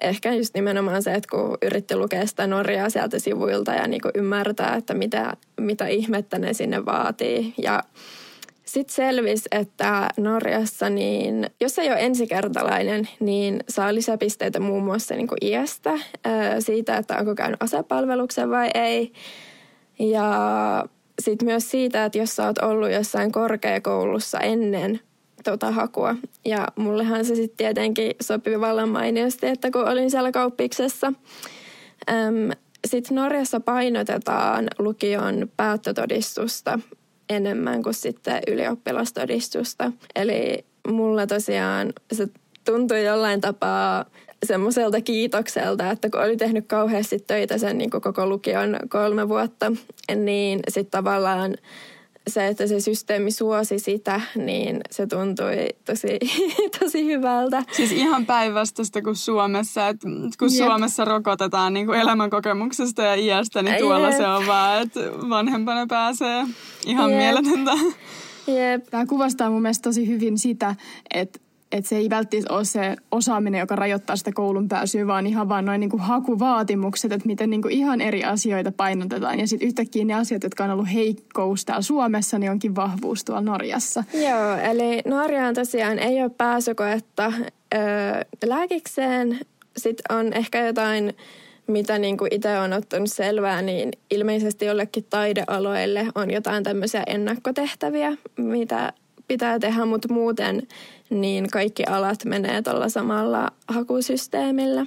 ehkä 0.02 0.34
just 0.34 0.56
nimenomaan 0.56 1.04
se, 1.04 1.14
että 1.14 1.30
kun 1.32 1.58
yritti 1.62 1.96
lukea 1.96 2.26
sitä 2.26 2.48
Norjaa 2.48 2.90
sieltä 2.90 3.20
sivuilta 3.20 3.72
ja 3.72 3.88
niin 3.88 4.02
ymmärtää, 4.16 4.76
että 4.76 4.94
mitä, 4.94 5.34
mitä 5.60 5.88
ihmettä 5.88 6.40
ne 6.40 6.54
sinne 6.54 6.86
vaatii 6.86 7.54
ja 7.58 7.84
sitten 8.66 8.96
selvisi, 8.96 9.50
että 9.52 10.10
Norjassa, 10.18 10.90
niin 10.90 11.50
jos 11.62 11.80
ei 11.80 11.90
ole 11.90 12.00
ensikertalainen, 12.00 13.08
niin 13.20 13.64
saa 13.70 13.96
lisäpisteitä 13.96 14.60
muun 14.60 14.84
muassa 14.84 15.16
niin 15.16 15.28
iästä, 15.42 15.92
siitä, 16.60 16.98
että 16.98 17.18
onko 17.18 17.36
käynyt 17.36 17.64
asepalveluksen 17.64 18.50
vai 18.50 18.70
ei. 18.74 19.14
Ja 20.00 20.86
sitten 21.22 21.46
myös 21.46 21.72
siitä, 21.72 22.06
että 22.06 22.18
jos 22.18 22.36
sä 22.36 22.46
oot 22.46 22.58
ollut 22.58 22.92
jossain 22.92 23.32
korkeakoulussa 23.32 24.40
ennen 24.40 25.00
tota 25.44 25.72
hakua. 25.72 26.16
Ja 26.46 26.68
mullehan 26.76 27.26
se 27.26 27.36
sitten 27.36 27.58
tietenkin 27.58 28.12
sopi 28.22 28.60
vallan 28.60 28.90
mainiosti, 28.90 29.48
että 29.48 29.72
kun 29.72 29.90
olin 29.90 30.12
siellä 30.12 30.32
kauppiksessa. 30.32 31.14
Sitten 32.88 33.16
Norjassa 33.16 33.60
painotetaan 33.60 34.68
lukion 34.80 35.52
päättötodistusta 35.58 36.80
enemmän 37.30 37.84
kuin 37.84 37.94
sitten 37.94 38.42
ylioppilastodistusta. 38.48 39.92
Eli 40.16 40.66
mulla 40.88 41.28
tosiaan 41.28 41.94
se 42.12 42.28
tuntui 42.66 43.06
jollain 43.06 43.42
tapaa 43.42 44.06
semmoiselta 44.44 45.02
kiitokselta, 45.02 45.92
että 45.92 46.10
kun 46.10 46.22
oli 46.22 46.38
tehnyt 46.38 46.68
kauheasti 46.68 47.20
töitä 47.20 47.58
sen 47.58 47.78
niin 47.78 47.90
koko 47.90 48.26
lukion 48.26 48.80
kolme 48.90 49.30
vuotta, 49.30 49.72
niin 50.16 50.60
sitten 50.70 50.92
tavallaan 50.92 51.56
se, 52.28 52.48
että 52.48 52.68
se 52.68 52.80
systeemi 52.80 53.32
suosi 53.32 53.80
sitä, 53.80 54.22
niin 54.36 54.82
se 54.92 55.08
tuntui 55.08 55.68
tosi, 55.86 56.20
tosi 56.80 57.06
hyvältä. 57.06 57.64
Siis 57.72 57.92
ihan 57.92 58.26
päinvastaista 58.26 59.02
kuin 59.02 59.16
Suomessa, 59.16 59.88
että 59.88 60.08
kun 60.40 60.54
Jep. 60.54 60.68
Suomessa 60.68 61.06
rokotetaan 61.06 61.74
niin 61.74 61.86
kuin 61.86 62.00
elämänkokemuksesta 62.00 63.02
ja 63.02 63.16
iästä, 63.16 63.62
niin 63.64 63.78
tuolla 63.80 64.10
Jep. 64.10 64.18
se 64.18 64.28
on 64.28 64.48
vaan, 64.48 64.82
että 64.82 65.00
vanhempana 65.30 65.88
pääsee 65.88 66.46
ihan 66.86 67.10
Jep. 67.10 67.20
mieletöntä. 67.20 67.72
Jep. 68.48 68.84
Tämä 68.90 69.06
kuvastaa 69.06 69.50
mun 69.50 69.62
mielestä 69.62 69.90
tosi 69.90 70.08
hyvin 70.08 70.38
sitä, 70.38 70.76
että 71.14 71.40
että 71.74 71.90
se 71.90 71.98
ei 71.98 72.10
välttämättä 72.10 72.54
ole 72.54 72.66
se 72.66 72.96
osaaminen, 73.12 73.60
joka 73.60 73.76
rajoittaa 73.76 74.16
sitä 74.16 74.32
koulun 74.34 74.68
pääsyä, 74.68 75.08
vaan 75.08 75.28
ihan 75.28 75.50
vaan 75.50 75.66
noin 75.66 75.80
niin 75.80 76.00
hakuvaatimukset, 76.00 77.12
että 77.12 77.28
miten 77.28 77.50
niin 77.50 77.62
kuin 77.62 77.74
ihan 77.74 78.02
eri 78.02 78.24
asioita 78.24 78.72
painotetaan. 78.72 79.40
Ja 79.40 79.48
sitten 79.48 79.68
yhtäkkiä 79.68 80.06
ne 80.06 80.14
asiat, 80.14 80.44
jotka 80.44 80.64
on 80.64 80.70
ollut 80.70 80.94
heikkous 80.94 81.66
täällä 81.66 81.82
Suomessa, 81.82 82.40
niin 82.40 82.52
onkin 82.52 82.76
vahvuus 82.76 83.26
tuolla 83.26 83.42
Norjassa. 83.42 84.04
Joo, 84.14 84.56
eli 84.72 85.02
Norjaan 85.06 85.56
tosiaan 85.56 86.00
ei 86.00 86.22
ole 86.22 86.32
pääsykoetta 86.38 87.34
öö, 87.76 87.82
lääkikseen. 88.46 89.40
Sitten 89.78 90.18
on 90.18 90.34
ehkä 90.34 90.66
jotain 90.66 91.14
mitä 91.68 92.00
niin 92.00 92.18
kuin 92.18 92.34
itse 92.34 92.60
on 92.60 92.74
ottanut 92.74 93.12
selvää, 93.12 93.62
niin 93.62 93.92
ilmeisesti 94.12 94.66
jollekin 94.66 95.06
taidealoille 95.10 96.08
on 96.16 96.32
jotain 96.32 96.64
tämmöisiä 96.64 97.04
ennakkotehtäviä, 97.08 98.18
mitä 98.38 98.94
pitää 99.28 99.60
tehdä, 99.60 99.86
mutta 99.86 100.14
muuten 100.14 100.68
niin 101.10 101.50
kaikki 101.52 101.84
alat 101.84 102.26
menee 102.26 102.62
tuolla 102.62 102.90
samalla 102.90 103.48
hakusysteemillä. 103.68 104.86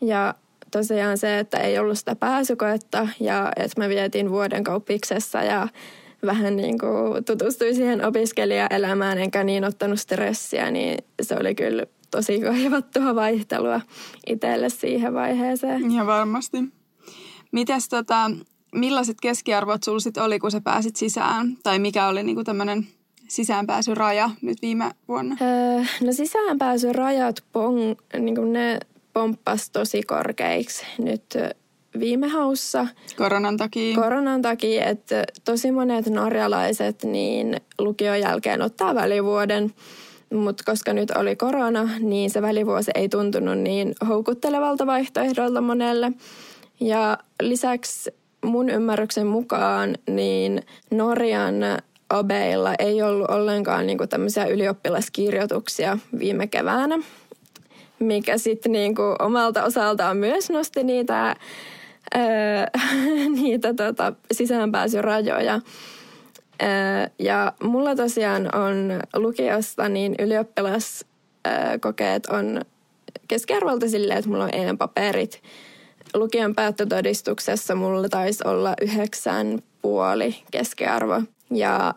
Ja 0.00 0.34
tosiaan 0.70 1.18
se, 1.18 1.38
että 1.38 1.58
ei 1.58 1.78
ollut 1.78 1.98
sitä 1.98 2.16
pääsykoetta 2.16 3.08
ja 3.20 3.52
että 3.56 3.80
mä 3.80 3.88
vietin 3.88 4.30
vuoden 4.30 4.64
kauppiksessa 4.64 5.42
ja 5.42 5.68
vähän 6.26 6.56
niin 6.56 6.78
kuin 6.78 7.24
tutustuin 7.24 7.74
siihen 7.74 8.06
opiskelijaelämään 8.06 9.18
enkä 9.18 9.44
niin 9.44 9.64
ottanut 9.64 10.00
stressiä, 10.00 10.70
niin 10.70 11.04
se 11.22 11.36
oli 11.40 11.54
kyllä 11.54 11.86
tosi 12.10 12.40
kaivattua 12.40 13.14
vaihtelua 13.14 13.80
itselle 14.26 14.68
siihen 14.68 15.14
vaiheeseen. 15.14 15.92
Ja 15.92 16.06
varmasti. 16.06 16.58
Mites 17.52 17.88
tota, 17.88 18.30
millaiset 18.74 19.16
keskiarvot 19.22 19.82
sulla 19.82 20.00
sit 20.00 20.16
oli, 20.16 20.38
kun 20.38 20.50
sä 20.50 20.60
pääsit 20.60 20.96
sisään? 20.96 21.56
Tai 21.62 21.78
mikä 21.78 22.08
oli 22.08 22.22
niinku 22.22 22.44
tämmöinen 22.44 22.86
sisäänpääsyraja 23.28 24.30
nyt 24.42 24.62
viime 24.62 24.90
vuonna? 25.08 25.36
Öö, 25.40 25.84
no 26.06 26.12
sisäänpääsyrajat 26.12 27.44
pong, 27.52 27.94
niin 28.18 28.52
ne 28.52 28.80
pomppas 29.12 29.70
tosi 29.70 30.02
korkeiksi 30.02 30.86
nyt 30.98 31.24
viime 31.98 32.28
haussa. 32.28 32.86
Koronan 33.16 33.56
takia. 33.56 33.94
Koronan 33.94 34.42
takia, 34.42 34.84
että 34.84 35.24
tosi 35.44 35.70
monet 35.70 36.06
norjalaiset 36.06 37.04
niin 37.04 37.56
lukion 37.78 38.20
jälkeen 38.20 38.62
ottaa 38.62 38.94
välivuoden. 38.94 39.74
Mutta 40.34 40.64
koska 40.66 40.92
nyt 40.92 41.10
oli 41.10 41.36
korona, 41.36 41.88
niin 42.00 42.30
se 42.30 42.42
välivuosi 42.42 42.90
ei 42.94 43.08
tuntunut 43.08 43.58
niin 43.58 43.94
houkuttelevalta 44.08 44.86
vaihtoehdolta 44.86 45.60
monelle. 45.60 46.12
Ja 46.80 47.18
lisäksi 47.42 48.10
mun 48.44 48.70
ymmärryksen 48.70 49.26
mukaan 49.26 49.94
niin 50.10 50.62
Norjan 50.90 51.54
Abeilla 52.10 52.74
ei 52.78 53.02
ollut 53.02 53.30
ollenkaan 53.30 53.86
niin 53.86 53.98
kuin 53.98 54.08
tämmöisiä 54.08 54.46
ylioppilaskirjoituksia 54.46 55.98
viime 56.18 56.46
keväänä, 56.46 56.98
mikä 57.98 58.38
sitten 58.38 58.72
niin 58.72 58.94
omalta 59.18 59.64
osaltaan 59.64 60.16
myös 60.16 60.50
nosti 60.50 60.84
niitä, 60.84 61.36
ää, 62.14 62.70
niitä 63.40 63.74
tota, 63.74 64.12
sisäänpääsyrajoja. 64.32 65.60
Ää, 66.60 67.10
ja 67.18 67.52
mulla 67.62 67.96
tosiaan 67.96 68.56
on 68.56 69.00
lukiosta 69.16 69.88
niin 69.88 70.14
ylioppilaskokeet 70.18 72.26
on 72.26 72.60
keskiarvolta 73.28 73.88
silleen, 73.88 74.18
että 74.18 74.30
mulla 74.30 74.44
on 74.44 74.54
EM-paperit. 74.54 75.42
Lukion 76.14 76.54
päättötodistuksessa 76.54 77.74
mulla 77.74 78.08
taisi 78.08 78.48
olla 78.48 78.74
yhdeksän 78.80 79.58
puoli 79.82 80.36
keskiarvo. 80.50 81.22
Ja 81.54 81.94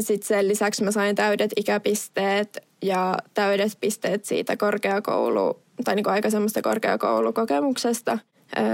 sitten 0.00 0.28
sen 0.28 0.48
lisäksi 0.48 0.84
mä 0.84 0.90
sain 0.90 1.16
täydet 1.16 1.50
ikäpisteet 1.56 2.58
ja 2.82 3.16
täydet 3.34 3.72
pisteet 3.80 4.24
siitä 4.24 4.56
korkeakoulu- 4.56 5.62
tai 5.84 5.94
niin 5.94 6.08
aikaisemmasta 6.08 6.62
korkeakoulukokemuksesta. 6.62 8.18
Öö, 8.58 8.64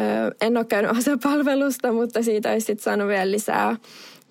en 0.41 0.57
ole 0.57 0.65
käynyt 0.65 0.97
asepalvelusta, 0.99 1.93
mutta 1.93 2.23
siitä 2.23 2.51
olisi 2.51 2.67
sitten 2.67 2.85
saanut 2.85 3.09
vielä 3.09 3.31
lisää. 3.31 3.77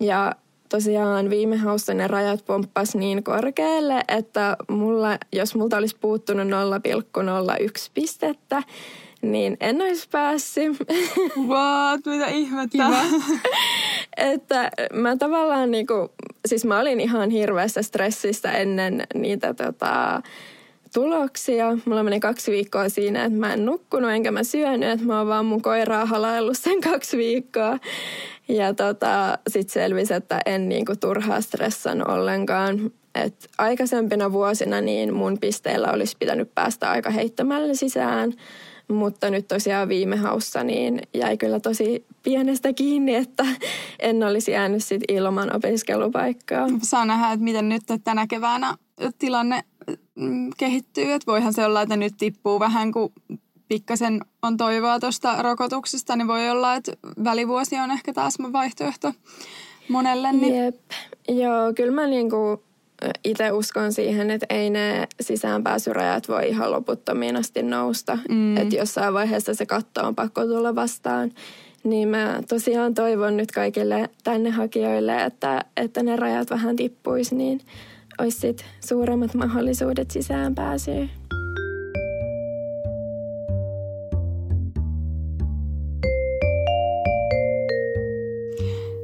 Ja 0.00 0.34
tosiaan 0.68 1.30
viime 1.30 1.56
haussa 1.56 1.94
ne 1.94 2.06
rajat 2.06 2.44
pomppas 2.44 2.94
niin 2.94 3.24
korkealle, 3.24 4.02
että 4.08 4.56
mulla, 4.68 5.18
jos 5.32 5.54
multa 5.54 5.76
olisi 5.76 5.96
puuttunut 6.00 6.48
0,01 6.48 7.90
pistettä, 7.94 8.62
niin 9.22 9.56
en 9.60 9.82
olisi 9.82 10.08
päässyt. 10.10 10.76
What? 11.48 12.06
Mitä 12.06 12.26
ihmettä? 12.26 12.90
että 14.16 14.70
mä 14.92 15.16
tavallaan 15.16 15.70
niinku, 15.70 16.12
siis 16.46 16.64
mä 16.64 16.80
olin 16.80 17.00
ihan 17.00 17.30
hirveässä 17.30 17.82
stressissä 17.82 18.52
ennen 18.52 19.02
niitä 19.14 19.54
tota, 19.54 20.22
tuloksia. 20.94 21.78
Mulla 21.84 22.02
meni 22.02 22.20
kaksi 22.20 22.50
viikkoa 22.50 22.88
siinä, 22.88 23.24
että 23.24 23.38
mä 23.38 23.52
en 23.52 23.66
nukkunut 23.66 24.10
enkä 24.10 24.30
mä 24.30 24.44
syönyt, 24.44 24.90
että 24.90 25.06
mä 25.06 25.18
oon 25.18 25.28
vaan 25.28 25.46
mun 25.46 25.62
koiraa 25.62 26.06
halaillut 26.06 26.58
sen 26.58 26.80
kaksi 26.80 27.16
viikkoa. 27.16 27.78
Ja 28.48 28.74
tota, 28.74 29.38
sitten 29.48 29.72
selvisi, 29.72 30.14
että 30.14 30.40
en 30.46 30.68
niinku 30.68 30.96
turhaa 31.00 31.40
stressan 31.40 32.10
ollenkaan. 32.10 32.90
Et 33.14 33.48
aikaisempina 33.58 34.32
vuosina 34.32 34.80
niin 34.80 35.14
mun 35.14 35.38
pisteillä 35.40 35.92
olisi 35.92 36.16
pitänyt 36.18 36.54
päästä 36.54 36.90
aika 36.90 37.10
heittämällä 37.10 37.74
sisään. 37.74 38.32
Mutta 38.88 39.30
nyt 39.30 39.48
tosiaan 39.48 39.88
viime 39.88 40.16
haussa 40.16 40.64
niin 40.64 41.00
jäi 41.14 41.36
kyllä 41.36 41.60
tosi 41.60 42.04
pienestä 42.22 42.72
kiinni, 42.72 43.14
että 43.14 43.46
en 43.98 44.22
olisi 44.22 44.50
jäänyt 44.50 44.84
sit 44.84 45.02
ilman 45.08 45.56
opiskelupaikkaa. 45.56 46.66
Saa 46.82 47.04
nähdä, 47.04 47.32
että 47.32 47.44
miten 47.44 47.68
nyt 47.68 47.82
tänä 48.04 48.26
keväänä 48.26 48.76
tilanne 49.18 49.64
mm, 50.14 50.50
kehittyy. 50.56 51.12
Että 51.12 51.26
voihan 51.26 51.52
se 51.52 51.64
olla, 51.64 51.82
että 51.82 51.96
nyt 51.96 52.14
tippuu 52.18 52.60
vähän, 52.60 52.92
kun 52.92 53.12
pikkasen 53.68 54.20
on 54.42 54.56
toivoa 54.56 55.00
tuosta 55.00 55.42
rokotuksesta, 55.42 56.16
niin 56.16 56.28
voi 56.28 56.50
olla, 56.50 56.74
että 56.74 56.92
välivuosi 57.24 57.76
on 57.76 57.90
ehkä 57.90 58.12
taas 58.12 58.38
vaihtoehto 58.52 59.12
monelle. 59.88 60.32
Niin... 60.32 60.64
Jep. 60.64 60.80
Joo, 61.28 61.72
kyllä 61.76 61.92
mä 61.92 62.06
niinku 62.06 62.62
itse 63.24 63.52
uskon 63.52 63.92
siihen, 63.92 64.30
että 64.30 64.46
ei 64.50 64.70
ne 64.70 65.08
sisäänpääsyrajat 65.20 66.28
voi 66.28 66.48
ihan 66.48 66.72
loputtomiin 66.72 67.36
asti 67.36 67.62
nousta. 67.62 68.18
Mm. 68.28 68.56
Että 68.56 68.76
jossain 68.76 69.14
vaiheessa 69.14 69.54
se 69.54 69.66
katto 69.66 70.06
on 70.06 70.14
pakko 70.14 70.44
tulla 70.44 70.74
vastaan. 70.74 71.32
Niin 71.84 72.08
mä 72.08 72.40
tosiaan 72.48 72.94
toivon 72.94 73.36
nyt 73.36 73.52
kaikille 73.52 74.08
tänne 74.24 74.50
hakijoille, 74.50 75.24
että, 75.24 75.64
että 75.76 76.02
ne 76.02 76.16
rajat 76.16 76.50
vähän 76.50 76.76
tippuisi, 76.76 77.34
niin 77.34 77.60
olisi 78.18 78.38
sit 78.38 78.64
suuremmat 78.80 79.34
mahdollisuudet 79.34 80.10
sisäänpääsyyn. 80.10 81.10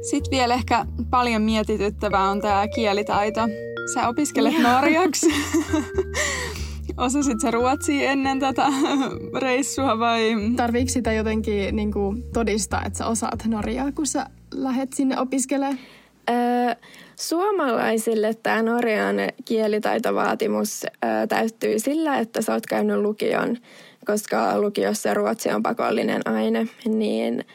Sitten 0.01 0.31
vielä 0.31 0.53
ehkä 0.53 0.85
paljon 1.09 1.41
mietityttävää 1.41 2.29
on 2.29 2.41
tämä 2.41 2.67
kielitaito. 2.67 3.41
Sä 3.93 4.07
opiskelet 4.07 4.53
norjaksi. 4.57 5.27
Osasit 6.97 7.39
sä 7.41 7.51
ruotsia 7.51 8.11
ennen 8.11 8.39
tätä 8.39 8.65
reissua 9.41 9.99
vai? 9.99 10.31
Tarviiko 10.55 10.89
sitä 10.89 11.13
jotenkin 11.13 11.75
niin 11.75 11.91
kuin, 11.91 12.23
todistaa, 12.33 12.83
että 12.85 12.97
sä 12.97 13.07
osaat 13.07 13.45
norjaa, 13.45 13.91
kun 13.91 14.07
sä 14.07 14.25
lähet 14.53 14.93
sinne 14.93 15.19
opiskelemaan? 15.19 15.79
Öö, 16.29 16.75
suomalaisille 17.15 18.33
tämä 18.33 18.61
Norjan 18.61 19.15
kielitaitovaatimus 19.45 20.83
öö, 20.83 21.27
täyttyy 21.27 21.79
sillä, 21.79 22.17
että 22.17 22.41
sä 22.41 22.53
oot 22.53 22.65
käynyt 22.65 23.01
lukion, 23.01 23.57
koska 24.05 24.61
lukiossa 24.61 25.13
ruotsi 25.13 25.49
on 25.49 25.63
pakollinen 25.63 26.21
aine, 26.27 26.67
niin 26.85 27.45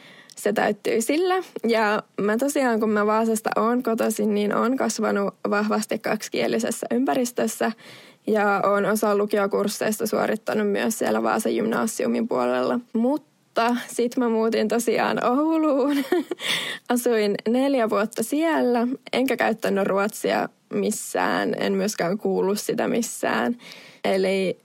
se 0.43 0.53
täyttyy 0.53 1.01
sillä. 1.01 1.35
Ja 1.67 2.03
mä 2.21 2.37
tosiaan, 2.37 2.79
kun 2.79 2.89
mä 2.89 3.05
Vaasasta 3.05 3.49
oon 3.55 3.83
kotoisin, 3.83 4.33
niin 4.33 4.55
oon 4.55 4.77
kasvanut 4.77 5.35
vahvasti 5.49 5.99
kaksikielisessä 5.99 6.87
ympäristössä 6.91 7.71
ja 8.27 8.61
oon 8.65 8.85
osa 8.85 9.15
lukiokursseista 9.15 10.07
suorittanut 10.07 10.71
myös 10.71 10.99
siellä 10.99 11.23
Vaasan 11.23 11.53
gymnasiumin 11.53 12.27
puolella. 12.27 12.79
Mutta 12.93 13.75
sitten 13.87 14.23
mä 14.23 14.29
muutin 14.29 14.67
tosiaan 14.67 15.25
Ouluun. 15.25 15.97
Asuin 16.89 17.35
neljä 17.49 17.89
vuotta 17.89 18.23
siellä, 18.23 18.87
enkä 19.13 19.37
käyttänyt 19.37 19.87
ruotsia 19.87 20.49
missään, 20.73 21.55
en 21.59 21.73
myöskään 21.73 22.17
kuullut 22.17 22.59
sitä 22.59 22.87
missään. 22.87 23.57
Eli 24.03 24.57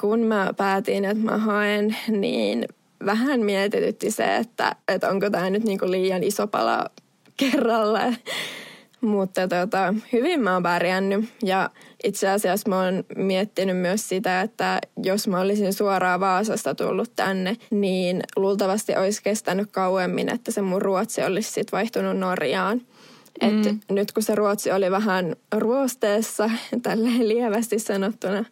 kun 0.00 0.20
mä 0.20 0.50
päätin, 0.56 1.04
että 1.04 1.24
mä 1.24 1.38
haen, 1.38 1.96
niin 2.08 2.64
vähän 3.06 3.40
mietitytti 3.40 4.10
se, 4.10 4.36
että, 4.36 4.76
että 4.88 5.08
onko 5.08 5.30
tämä 5.30 5.50
nyt 5.50 5.64
niinku 5.64 5.90
liian 5.90 6.22
iso 6.22 6.46
pala 6.46 6.90
kerralla. 7.36 8.00
Mutta 9.00 9.48
tota, 9.48 9.94
hyvin 10.12 10.40
mä 10.40 10.52
oon 10.54 10.62
pärjännyt 10.62 11.24
ja 11.42 11.70
itse 12.04 12.28
asiassa 12.28 12.68
mä 12.68 12.84
oon 12.84 13.04
miettinyt 13.16 13.76
myös 13.76 14.08
sitä, 14.08 14.40
että 14.40 14.80
jos 15.02 15.28
mä 15.28 15.40
olisin 15.40 15.72
suoraan 15.72 16.20
Vaasasta 16.20 16.74
tullut 16.74 17.12
tänne, 17.16 17.56
niin 17.70 18.22
luultavasti 18.36 18.96
olisi 18.96 19.22
kestänyt 19.22 19.70
kauemmin, 19.70 20.28
että 20.28 20.50
se 20.50 20.62
mun 20.62 20.82
ruotsi 20.82 21.22
olisi 21.22 21.52
sit 21.52 21.72
vaihtunut 21.72 22.18
Norjaan. 22.18 22.80
Et 23.40 23.64
mm. 23.64 23.80
nyt 23.94 24.12
kun 24.12 24.22
se 24.22 24.34
ruotsi 24.34 24.72
oli 24.72 24.90
vähän 24.90 25.36
ruosteessa, 25.54 26.50
tälleen 26.82 27.28
lievästi 27.28 27.78
sanottuna, 27.78 28.44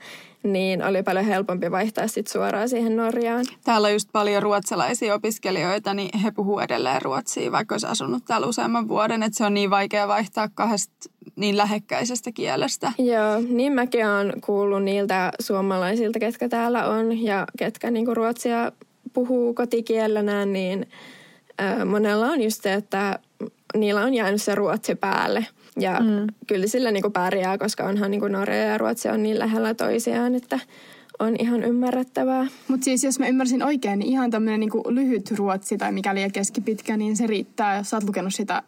niin 0.42 0.84
oli 0.84 1.02
paljon 1.02 1.24
helpompi 1.24 1.70
vaihtaa 1.70 2.06
sit 2.06 2.26
suoraan 2.26 2.68
siihen 2.68 2.96
Norjaan. 2.96 3.44
Täällä 3.64 3.86
on 3.86 3.92
just 3.92 4.08
paljon 4.12 4.42
ruotsalaisia 4.42 5.14
opiskelijoita, 5.14 5.94
niin 5.94 6.18
he 6.18 6.30
puhuu 6.30 6.60
edelleen 6.60 7.02
ruotsia, 7.02 7.52
vaikka 7.52 7.74
olisi 7.74 7.86
asunut 7.86 8.24
täällä 8.24 8.46
useamman 8.46 8.88
vuoden, 8.88 9.22
että 9.22 9.38
se 9.38 9.44
on 9.44 9.54
niin 9.54 9.70
vaikea 9.70 10.08
vaihtaa 10.08 10.48
kahdesta 10.54 11.10
niin 11.36 11.56
lähekkäisestä 11.56 12.32
kielestä. 12.32 12.92
Joo, 12.98 13.40
niin 13.48 13.72
mäkin 13.72 14.06
olen 14.06 14.40
kuullut 14.40 14.82
niiltä 14.82 15.32
suomalaisilta, 15.40 16.18
ketkä 16.18 16.48
täällä 16.48 16.88
on 16.88 17.22
ja 17.22 17.46
ketkä 17.58 17.90
niinku 17.90 18.14
ruotsia 18.14 18.72
puhuu 19.12 19.54
kotikielenään, 19.54 20.52
niin 20.52 20.86
äh, 21.60 21.84
monella 21.84 22.26
on 22.26 22.42
just 22.42 22.62
se, 22.62 22.72
että 22.72 23.18
niillä 23.76 24.00
on 24.00 24.14
jäänyt 24.14 24.42
se 24.42 24.54
ruotsi 24.54 24.94
päälle– 24.94 25.46
ja 25.80 26.00
mm. 26.00 26.26
kyllä 26.46 26.66
sillä 26.66 26.90
niin 26.90 27.02
kuin 27.02 27.12
pärjää, 27.12 27.58
koska 27.58 27.84
onhan 27.84 28.10
niin 28.10 28.20
kuin 28.20 28.32
Norja 28.32 28.64
ja 28.64 28.78
Ruotsi 28.78 29.08
on 29.08 29.22
niin 29.22 29.38
lähellä 29.38 29.74
toisiaan, 29.74 30.34
että 30.34 30.60
on 31.18 31.36
ihan 31.38 31.62
ymmärrettävää. 31.62 32.46
Mutta 32.68 32.84
siis 32.84 33.04
jos 33.04 33.18
mä 33.18 33.28
ymmärsin 33.28 33.62
oikein, 33.62 33.98
niin 33.98 34.12
ihan 34.12 34.30
tämmöinen 34.30 34.60
niin 34.60 34.70
lyhyt 34.88 35.30
ruotsi 35.30 35.78
tai 35.78 35.92
mikäli 35.92 36.30
keskipitkä, 36.30 36.96
niin 36.96 37.16
se 37.16 37.26
riittää, 37.26 37.76
jos 37.76 37.90
sä 37.90 37.96
oot 37.96 38.04
lukenut 38.04 38.34
sitä 38.34 38.62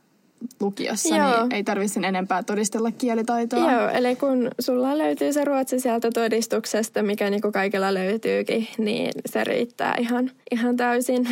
lukiossa, 0.61 1.17
Joo. 1.17 1.41
niin 1.41 1.55
ei 1.55 1.65
tarvitse 1.65 1.95
sen 1.95 2.05
enempää 2.05 2.43
todistella 2.43 2.91
kielitaitoa. 2.93 3.73
Joo, 3.73 3.89
eli 3.89 4.17
kun 4.17 4.51
sulla 4.61 4.99
löytyy 4.99 5.33
se 5.33 5.45
ruotsi 5.45 5.81
sieltä 5.81 6.11
todistuksesta, 6.11 7.03
mikä 7.03 7.31
niinku 7.31 7.53
kaikilla 7.53 7.95
löytyykin, 7.95 8.69
niin 8.79 9.13
se 9.27 9.45
riittää 9.45 9.95
ihan, 9.99 10.31
ihan 10.51 10.77
täysin. 10.77 11.29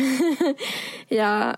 ja 1.11 1.53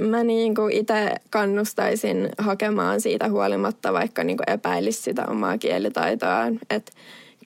mä 0.00 0.24
niin 0.24 0.54
kuin 0.54 0.72
itse 0.72 1.14
kannustaisin 1.30 2.28
hakemaan 2.38 3.00
siitä 3.00 3.28
huolimatta, 3.28 3.92
vaikka 3.92 4.24
niin 4.24 4.36
kuin 4.36 4.50
epäilisi 4.50 5.02
sitä 5.02 5.26
omaa 5.26 5.58
kielitaitoaan. 5.58 6.58
Että 6.70 6.92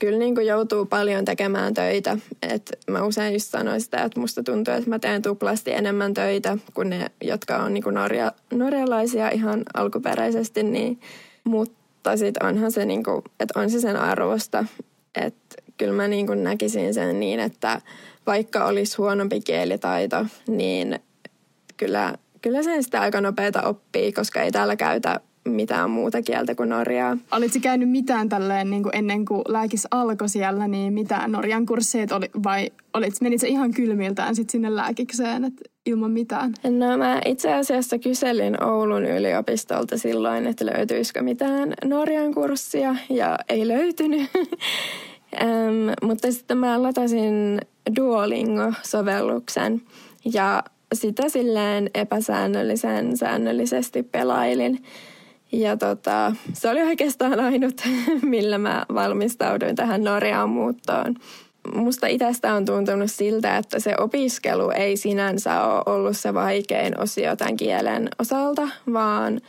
kyllä 0.01 0.19
niin 0.19 0.35
kuin 0.35 0.47
joutuu 0.47 0.87
paljon 0.87 1.25
tekemään 1.25 1.75
töitä. 1.75 2.19
Et 2.43 2.79
mä 2.91 3.03
usein 3.05 3.33
just 3.33 3.51
sanoin 3.51 3.81
sitä, 3.81 4.03
että 4.03 4.21
musta 4.21 4.43
tuntuu, 4.43 4.75
että 4.75 4.91
mä 4.91 4.99
teen 4.99 5.23
tuplasti 5.23 5.73
enemmän 5.73 6.15
töitä 6.15 6.59
kuin 6.75 6.91
ne, 6.91 7.07
jotka 7.21 7.57
on 7.57 7.75
niin 7.75 7.85
kuin 7.85 7.95
norja, 7.95 8.33
norjalaisia 8.53 9.31
ihan 9.31 9.63
alkuperäisesti. 9.75 10.63
Niin, 10.63 11.01
mutta 11.45 12.17
sitten 12.17 12.49
onhan 12.49 12.73
se, 12.73 12.85
niin 12.85 13.05
kuin, 13.05 13.23
että 13.41 13.61
on 13.61 13.71
se 13.71 13.81
sen 13.81 13.97
arvosta. 13.97 14.65
Että 15.15 15.57
kyllä 15.79 15.93
mä 15.93 16.09
niin 16.09 16.27
kuin 16.27 16.45
näkisin 16.45 16.95
sen 16.95 17.21
niin, 17.21 17.41
että 17.41 17.81
vaikka 18.27 18.65
olisi 18.65 18.97
huonompi 18.97 19.41
kielitaito, 19.41 20.27
niin 20.47 20.99
kyllä 21.77 22.15
kyllä 22.43 22.63
sen 22.63 22.83
sitä 22.83 23.01
aika 23.01 23.21
nopeita 23.21 23.63
oppii, 23.63 24.13
koska 24.13 24.41
ei 24.41 24.51
täällä 24.51 24.77
käytä 24.77 25.21
mitään 25.49 25.91
muuta 25.91 26.23
kieltä 26.23 26.55
kuin 26.55 26.69
norjaa. 26.69 27.17
Olitko 27.33 27.59
käynyt 27.63 27.91
mitään 27.91 28.29
tälleen 28.29 28.71
niin 28.71 28.83
kuin 28.83 28.97
ennen 28.97 29.25
kuin 29.25 29.43
lääkis 29.49 29.87
alkoi 29.91 30.29
siellä, 30.29 30.69
niin 30.69 30.93
mitään 30.93 31.33
Norjan 31.33 31.67
kursseet 31.67 32.13
oli, 32.13 32.31
vai 32.45 32.71
olit, 32.95 33.21
menit 33.21 33.41
se 33.41 33.49
ihan 33.49 33.71
kylmiltään 33.71 34.37
sit 34.37 34.51
sinne 34.51 34.77
lääkikseen, 34.77 35.45
että 35.45 35.63
ilman 35.87 36.11
mitään? 36.11 36.53
No 36.65 36.99
mä 36.99 37.21
itse 37.25 37.55
asiassa 37.55 37.99
kyselin 37.99 38.65
Oulun 38.65 39.05
yliopistolta 39.05 39.99
silloin, 39.99 40.47
että 40.47 40.67
löytyisikö 40.67 41.23
mitään 41.23 41.75
Norjan 41.85 42.35
kurssia 42.35 42.97
ja 43.11 43.39
ei 43.49 43.69
löytynyt. 43.69 44.31
ähm, 45.43 45.91
mutta 46.03 46.33
sitten 46.33 46.59
mä 46.59 46.83
latasin 46.83 47.61
Duolingo-sovelluksen 47.97 49.83
ja 50.25 50.63
sitä 50.93 51.29
silleen 51.29 51.91
epäsäännöllisen 51.95 53.17
säännöllisesti 53.17 54.03
pelailin. 54.03 54.83
Ja 55.53 55.77
tota, 55.77 56.35
se 56.53 56.69
oli 56.69 56.83
oikeastaan 56.83 57.41
ainut, 57.51 57.83
millä 58.23 58.59
mä 58.59 58.87
valmistauduin 58.95 59.77
tähän 59.77 60.05
Norjaan 60.05 60.51
muuttoon. 60.51 61.15
Musta 61.75 62.07
itsestä 62.07 62.55
on 62.55 62.65
tuntunut 62.65 63.11
siltä, 63.11 63.57
että 63.57 63.81
se 63.81 63.95
opiskelu 63.99 64.71
ei 64.71 64.97
sinänsä 64.97 65.65
ole 65.65 65.83
ollut 65.87 66.17
se 66.17 66.35
vaikein 66.35 67.01
osio 67.01 67.37
tämän 67.37 67.57
kielen 67.57 68.09
osalta, 68.19 68.69
vaan 68.93 69.41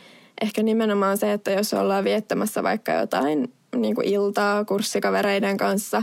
ehkä 0.42 0.62
nimenomaan 0.62 1.18
se, 1.18 1.32
että 1.32 1.50
jos 1.50 1.74
ollaan 1.74 2.04
viettämässä 2.04 2.62
vaikka 2.62 2.92
jotain 2.92 3.52
niin 3.76 3.94
kuin 3.94 4.08
iltaa 4.08 4.64
kurssikavereiden 4.64 5.56
kanssa 5.56 6.02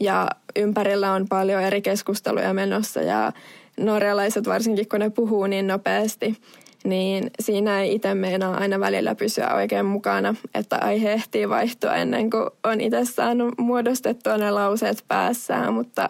ja 0.00 0.28
ympärillä 0.56 1.12
on 1.12 1.28
paljon 1.28 1.62
eri 1.62 1.82
keskusteluja 1.82 2.54
menossa 2.54 3.00
ja 3.02 3.32
norjalaiset 3.80 4.46
varsinkin, 4.46 4.88
kun 4.88 5.00
ne 5.00 5.10
puhuu 5.10 5.46
niin 5.46 5.66
nopeasti, 5.66 6.36
niin 6.84 7.30
siinä 7.40 7.80
ei 7.80 7.94
itse 7.94 8.14
meinaa 8.14 8.56
aina 8.56 8.80
välillä 8.80 9.14
pysyä 9.14 9.54
oikein 9.54 9.86
mukana, 9.86 10.34
että 10.54 10.78
aihe 10.78 11.12
ehtii 11.12 11.48
vaihtua 11.48 11.94
ennen 11.94 12.30
kuin 12.30 12.50
on 12.64 12.80
itse 12.80 13.04
saanut 13.04 13.54
muodostettua 13.58 14.38
ne 14.38 14.50
lauseet 14.50 15.04
päässään, 15.08 15.74
mutta 15.74 16.08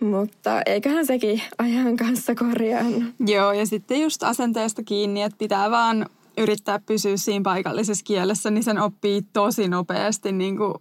mutta 0.00 0.62
eiköhän 0.66 1.06
sekin 1.06 1.42
ajan 1.58 1.96
kanssa 1.96 2.34
korjaan. 2.34 3.14
Joo, 3.26 3.52
ja 3.52 3.66
sitten 3.66 4.00
just 4.00 4.22
asenteesta 4.22 4.82
kiinni, 4.82 5.22
että 5.22 5.38
pitää 5.38 5.70
vaan 5.70 6.06
yrittää 6.38 6.78
pysyä 6.86 7.16
siinä 7.16 7.42
paikallisessa 7.42 8.04
kielessä, 8.04 8.50
niin 8.50 8.64
sen 8.64 8.78
oppii 8.78 9.22
tosi 9.32 9.68
nopeasti. 9.68 10.32
Niin 10.32 10.56
kuin, 10.56 10.74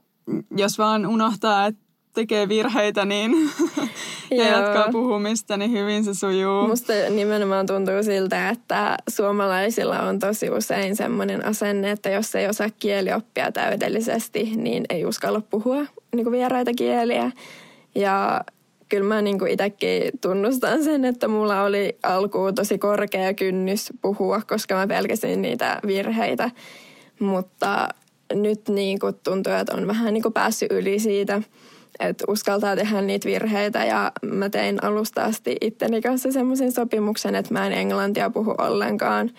jos 0.58 0.78
vaan 0.78 1.06
unohtaa, 1.06 1.66
että 1.66 1.82
tekee 2.16 2.50
virheitä 2.50 3.06
niin 3.06 3.32
ja 4.32 4.50
Joo. 4.50 4.62
jatkaa 4.62 4.92
puhumista, 4.92 5.58
niin 5.58 5.72
hyvin 5.72 6.04
se 6.04 6.14
sujuu. 6.14 6.68
Musta 6.68 6.94
nimenomaan 7.10 7.66
tuntuu 7.66 8.04
siltä, 8.04 8.50
että 8.50 8.98
suomalaisilla 9.10 10.00
on 10.02 10.20
tosi 10.20 10.50
usein 10.50 10.96
semmoinen 10.96 11.46
asenne, 11.46 11.92
että 11.92 12.10
jos 12.10 12.36
ei 12.36 12.48
osaa 12.48 12.70
kielioppia 12.80 13.52
täydellisesti, 13.52 14.52
niin 14.56 14.86
ei 14.90 15.06
uskalla 15.06 15.42
puhua 15.50 15.86
niin 16.16 16.32
vieraita 16.32 16.72
kieliä. 16.78 17.32
Ja 17.96 18.42
kyllä 18.90 19.08
mä 19.08 19.22
niin 19.22 19.48
itsekin 19.48 20.12
tunnustan 20.22 20.84
sen, 20.84 21.06
että 21.06 21.28
mulla 21.28 21.62
oli 21.62 21.98
alkuun 22.04 22.56
tosi 22.56 22.78
korkea 22.78 23.34
kynnys 23.34 23.94
puhua, 24.02 24.42
koska 24.48 24.76
mä 24.76 24.88
pelkäsin 24.88 25.42
niitä 25.42 25.80
virheitä. 25.88 26.52
Mutta 27.20 27.90
nyt 28.34 28.70
niin 28.70 29.00
kuin 29.00 29.16
tuntuu, 29.24 29.54
että 29.54 29.74
on 29.74 29.88
vähän 29.88 30.14
niin 30.14 30.24
kuin 30.24 30.34
päässyt 30.34 30.72
yli 30.72 31.00
siitä– 31.00 31.42
että 32.00 32.26
uskaltaa 32.28 32.76
tehdä 32.76 33.02
niitä 33.02 33.30
virheitä 33.30 33.86
ja 33.86 34.12
mä 34.26 34.50
tein 34.50 34.84
alusta 34.84 35.24
asti 35.24 35.56
itteni 35.62 36.02
kanssa 36.02 36.32
semmoisen 36.32 36.72
sopimuksen, 36.72 37.36
että 37.36 37.54
mä 37.54 37.68
en 37.68 37.74
englantia 37.74 38.30
puhu 38.30 38.56
ollenkaan, 38.58 39.32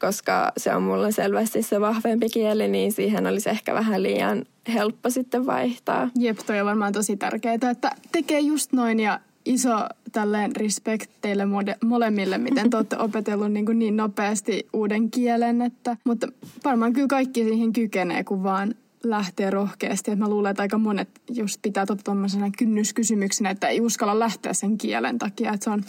koska 0.00 0.52
se 0.56 0.74
on 0.74 0.82
mulla 0.82 1.10
selvästi 1.10 1.62
se 1.62 1.80
vahvempi 1.80 2.28
kieli, 2.28 2.68
niin 2.68 2.92
siihen 2.92 3.26
olisi 3.26 3.50
ehkä 3.50 3.74
vähän 3.74 4.02
liian 4.02 4.44
helppo 4.74 5.10
sitten 5.10 5.46
vaihtaa. 5.46 6.10
Jep, 6.18 6.38
toi 6.46 6.60
on 6.60 6.66
varmaan 6.66 6.92
tosi 6.92 7.16
tärkeää, 7.16 7.54
että 7.70 7.90
tekee 8.12 8.40
just 8.40 8.72
noin 8.72 9.00
ja 9.00 9.20
iso 9.44 9.78
tälleen 10.12 10.56
respect 10.56 11.10
teille 11.20 11.44
molemmille, 11.84 12.38
miten 12.38 12.70
te 12.70 12.76
olette 12.76 12.96
opetellut 13.06 13.52
niin, 13.52 13.78
niin 13.78 13.96
nopeasti 13.96 14.66
uuden 14.72 15.10
kielen. 15.10 15.62
Että, 15.62 15.96
mutta 16.04 16.28
varmaan 16.64 16.92
kyllä 16.92 17.08
kaikki 17.08 17.44
siihen 17.44 17.72
kykenee, 17.72 18.24
kun 18.24 18.42
vaan 18.42 18.74
lähteä 19.04 19.50
rohkeasti. 19.50 20.10
Että 20.10 20.24
mä 20.24 20.30
luulen, 20.30 20.50
että 20.50 20.62
aika 20.62 20.78
monet 20.78 21.08
just 21.30 21.62
pitää 21.62 21.86
tota 21.86 22.02
tuommoisena 22.02 22.50
kynnyskysymyksenä, 22.58 23.50
että 23.50 23.68
ei 23.68 23.80
uskalla 23.80 24.18
lähteä 24.18 24.52
sen 24.52 24.78
kielen 24.78 25.18
takia. 25.18 25.52
Että 25.52 25.64
se 25.64 25.70
on 25.70 25.84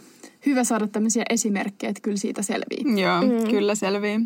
hyvä 0.46 0.64
saada 0.64 0.88
tämmöisiä 0.88 1.24
esimerkkejä, 1.30 1.90
että 1.90 2.02
kyllä 2.02 2.18
siitä 2.18 2.42
selvii. 2.42 3.02
Joo, 3.02 3.22
mm. 3.22 3.50
kyllä 3.50 3.76
selvii. 3.76 4.20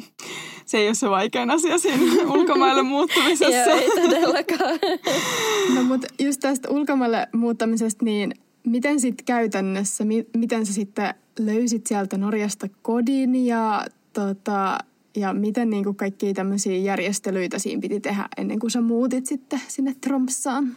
se 0.66 0.78
ei 0.78 0.86
ole 0.86 0.94
se 0.94 1.10
vaikein 1.10 1.50
asia 1.50 1.78
siinä 1.78 2.22
ulkomaille 2.34 2.82
muuttamisessa. 2.82 3.70
Joo, 3.70 3.78
ei 3.78 3.90
todellakaan. 3.90 4.78
no 5.74 5.82
mutta 5.82 6.06
just 6.18 6.40
tästä 6.40 6.70
ulkomaille 6.70 7.28
muuttamisesta, 7.32 8.04
niin 8.04 8.34
miten 8.64 9.00
sitten 9.00 9.24
käytännössä, 9.24 10.04
mi- 10.04 10.26
miten 10.36 10.66
sä 10.66 10.72
sitten 10.72 11.14
löysit 11.38 11.86
sieltä 11.86 12.18
Norjasta 12.18 12.68
kodin 12.82 13.46
ja, 13.46 13.84
tota, 14.12 14.78
ja 15.20 15.32
miten 15.32 15.70
niin 15.70 15.96
kaikkia 15.96 16.34
tämmöisiä 16.34 16.76
järjestelyitä 16.76 17.58
siinä 17.58 17.80
piti 17.80 18.00
tehdä 18.00 18.28
ennen 18.36 18.58
kuin 18.58 18.70
sä 18.70 18.80
muutit 18.80 19.26
sitten 19.26 19.60
sinne 19.68 19.94
Tromssaan? 20.00 20.76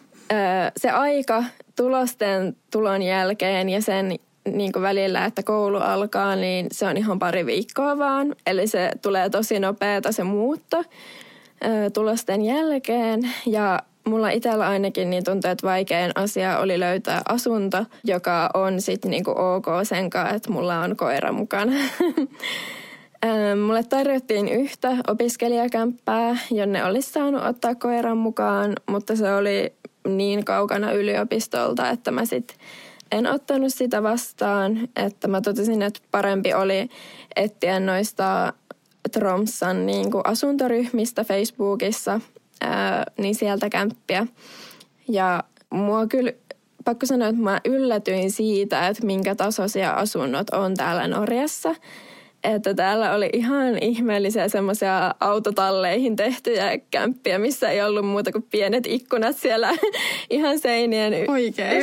se 0.78 0.90
aika 0.90 1.44
tulosten 1.76 2.56
tulon 2.72 3.02
jälkeen 3.02 3.70
ja 3.70 3.82
sen 3.82 4.16
niin 4.46 4.72
kuin 4.72 4.84
välillä, 4.84 5.26
että 5.26 5.44
koulu 5.44 5.78
alkaa, 5.78 6.36
niin 6.36 6.68
se 6.72 6.88
on 6.88 6.98
ihan 6.98 7.20
pari 7.20 7.46
viikkoa 7.46 7.98
vaan. 7.98 8.36
Eli 8.46 8.68
se 8.68 8.92
tulee 9.02 9.30
tosi 9.30 9.60
nopeata 9.60 10.12
se 10.12 10.24
muutto 10.24 10.84
tulosten 11.94 12.42
jälkeen. 12.42 13.32
Ja 13.46 13.80
mulla 14.08 14.30
itsellä 14.30 14.68
ainakin 14.68 15.10
niin 15.10 15.24
tuntuu, 15.24 15.52
että 15.52 15.68
vaikein 15.68 16.12
asia 16.16 16.60
oli 16.60 16.80
löytää 16.80 17.22
asunto, 17.30 17.86
joka 18.04 18.50
on 18.54 18.82
sitten 18.82 19.12
niinku 19.12 19.32
ok 19.38 19.66
sen 19.84 20.10
kanssa, 20.10 20.36
että 20.36 20.52
mulla 20.52 20.80
on 20.80 20.98
koira 20.98 21.32
mukana. 21.32 21.72
Mulle 23.66 23.84
tarjottiin 23.84 24.48
yhtä 24.50 24.98
opiskelijakämppää, 25.08 26.38
jonne 26.52 26.86
olisi 26.86 27.12
saanut 27.12 27.44
ottaa 27.44 27.76
koiran 27.76 28.18
mukaan, 28.18 28.74
mutta 28.90 29.16
se 29.16 29.34
oli 29.34 29.74
niin 30.08 30.46
kaukana 30.46 30.92
yliopistolta, 30.92 31.90
että 31.90 32.12
mä 32.12 32.26
sitten 32.26 32.58
en 33.12 33.28
ottanut 33.28 33.74
sitä 33.74 34.04
vastaan. 34.04 34.90
Että 34.96 35.28
mä 35.28 35.42
totesin, 35.42 35.82
että 35.82 36.00
parempi 36.12 36.54
oli 36.54 36.90
etsiä 37.36 37.80
noista 37.80 38.54
Tromsan 39.12 39.86
niin 39.86 40.12
kuin 40.12 40.22
asuntoryhmistä 40.26 41.24
Facebookissa, 41.24 42.22
ää, 42.62 43.06
niin 43.18 43.36
sieltä 43.36 43.70
kämppiä. 43.70 44.28
Ja 45.08 45.44
mua 45.70 46.08
kyllä 46.08 46.32
pakko 46.86 47.06
sanoa, 47.06 47.28
että 47.28 47.42
mä 47.42 47.62
yllätyin 47.66 48.32
siitä, 48.32 48.88
että 48.88 49.06
minkä 49.06 49.36
tasoisia 49.36 49.92
asunnot 49.94 50.50
on 50.50 50.76
täällä 50.76 51.08
Norjassa 51.08 51.76
että 52.44 52.74
täällä 52.74 53.16
oli 53.16 53.30
ihan 53.34 53.78
ihmeellisiä 53.84 54.48
semmoisia 54.48 55.16
autotalleihin 55.20 56.16
tehtyjä 56.16 56.78
kämppiä, 56.92 57.40
missä 57.40 57.70
ei 57.70 57.82
ollut 57.82 58.06
muuta 58.06 58.32
kuin 58.32 58.46
pienet 58.52 58.88
ikkunat 58.88 59.38
siellä 59.38 59.70
ihan 60.30 60.60
seinien 60.60 61.14
y- 61.14 61.26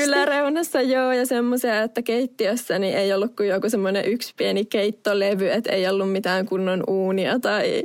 yläreunassa. 0.04 0.80
Joo, 0.80 1.12
ja 1.12 1.26
semmoisia, 1.26 1.82
että 1.82 2.02
keittiössä 2.02 2.78
niin 2.78 2.96
ei 2.96 3.12
ollut 3.12 3.36
kuin 3.36 3.48
joku 3.48 3.70
semmoinen 3.70 4.04
yksi 4.04 4.34
pieni 4.36 4.64
keittolevy, 4.64 5.50
että 5.50 5.72
ei 5.72 5.88
ollut 5.88 6.12
mitään 6.12 6.46
kunnon 6.46 6.84
uunia 6.86 7.38
tai 7.38 7.84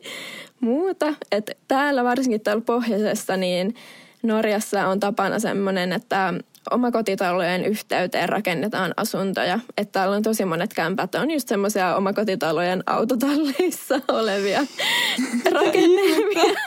muuta. 0.60 1.14
Että 1.32 1.52
täällä 1.68 2.04
varsinkin 2.04 2.42
täällä 2.42 2.64
pohjoisessa 2.66 3.38
niin 3.38 3.76
Norjassa 4.24 4.88
on 4.88 5.00
tapana 5.00 5.40
semmoinen, 5.40 5.94
että 5.94 6.34
omakotitalojen 6.71 7.65
yhteyteen 7.65 8.30
rakennetaan 8.30 8.93
asuntoja. 8.97 9.60
Että 9.78 9.91
täällä 9.91 10.15
on 10.15 10.23
tosi 10.23 10.45
monet 10.45 10.73
kämpät 10.73 11.15
on 11.15 11.32
just 11.32 11.47
semmoisia 11.47 11.95
omakotitalojen 11.95 12.84
autotalleissa 12.86 13.99
olevia 14.19 14.65
rakennelmia. 15.56 16.60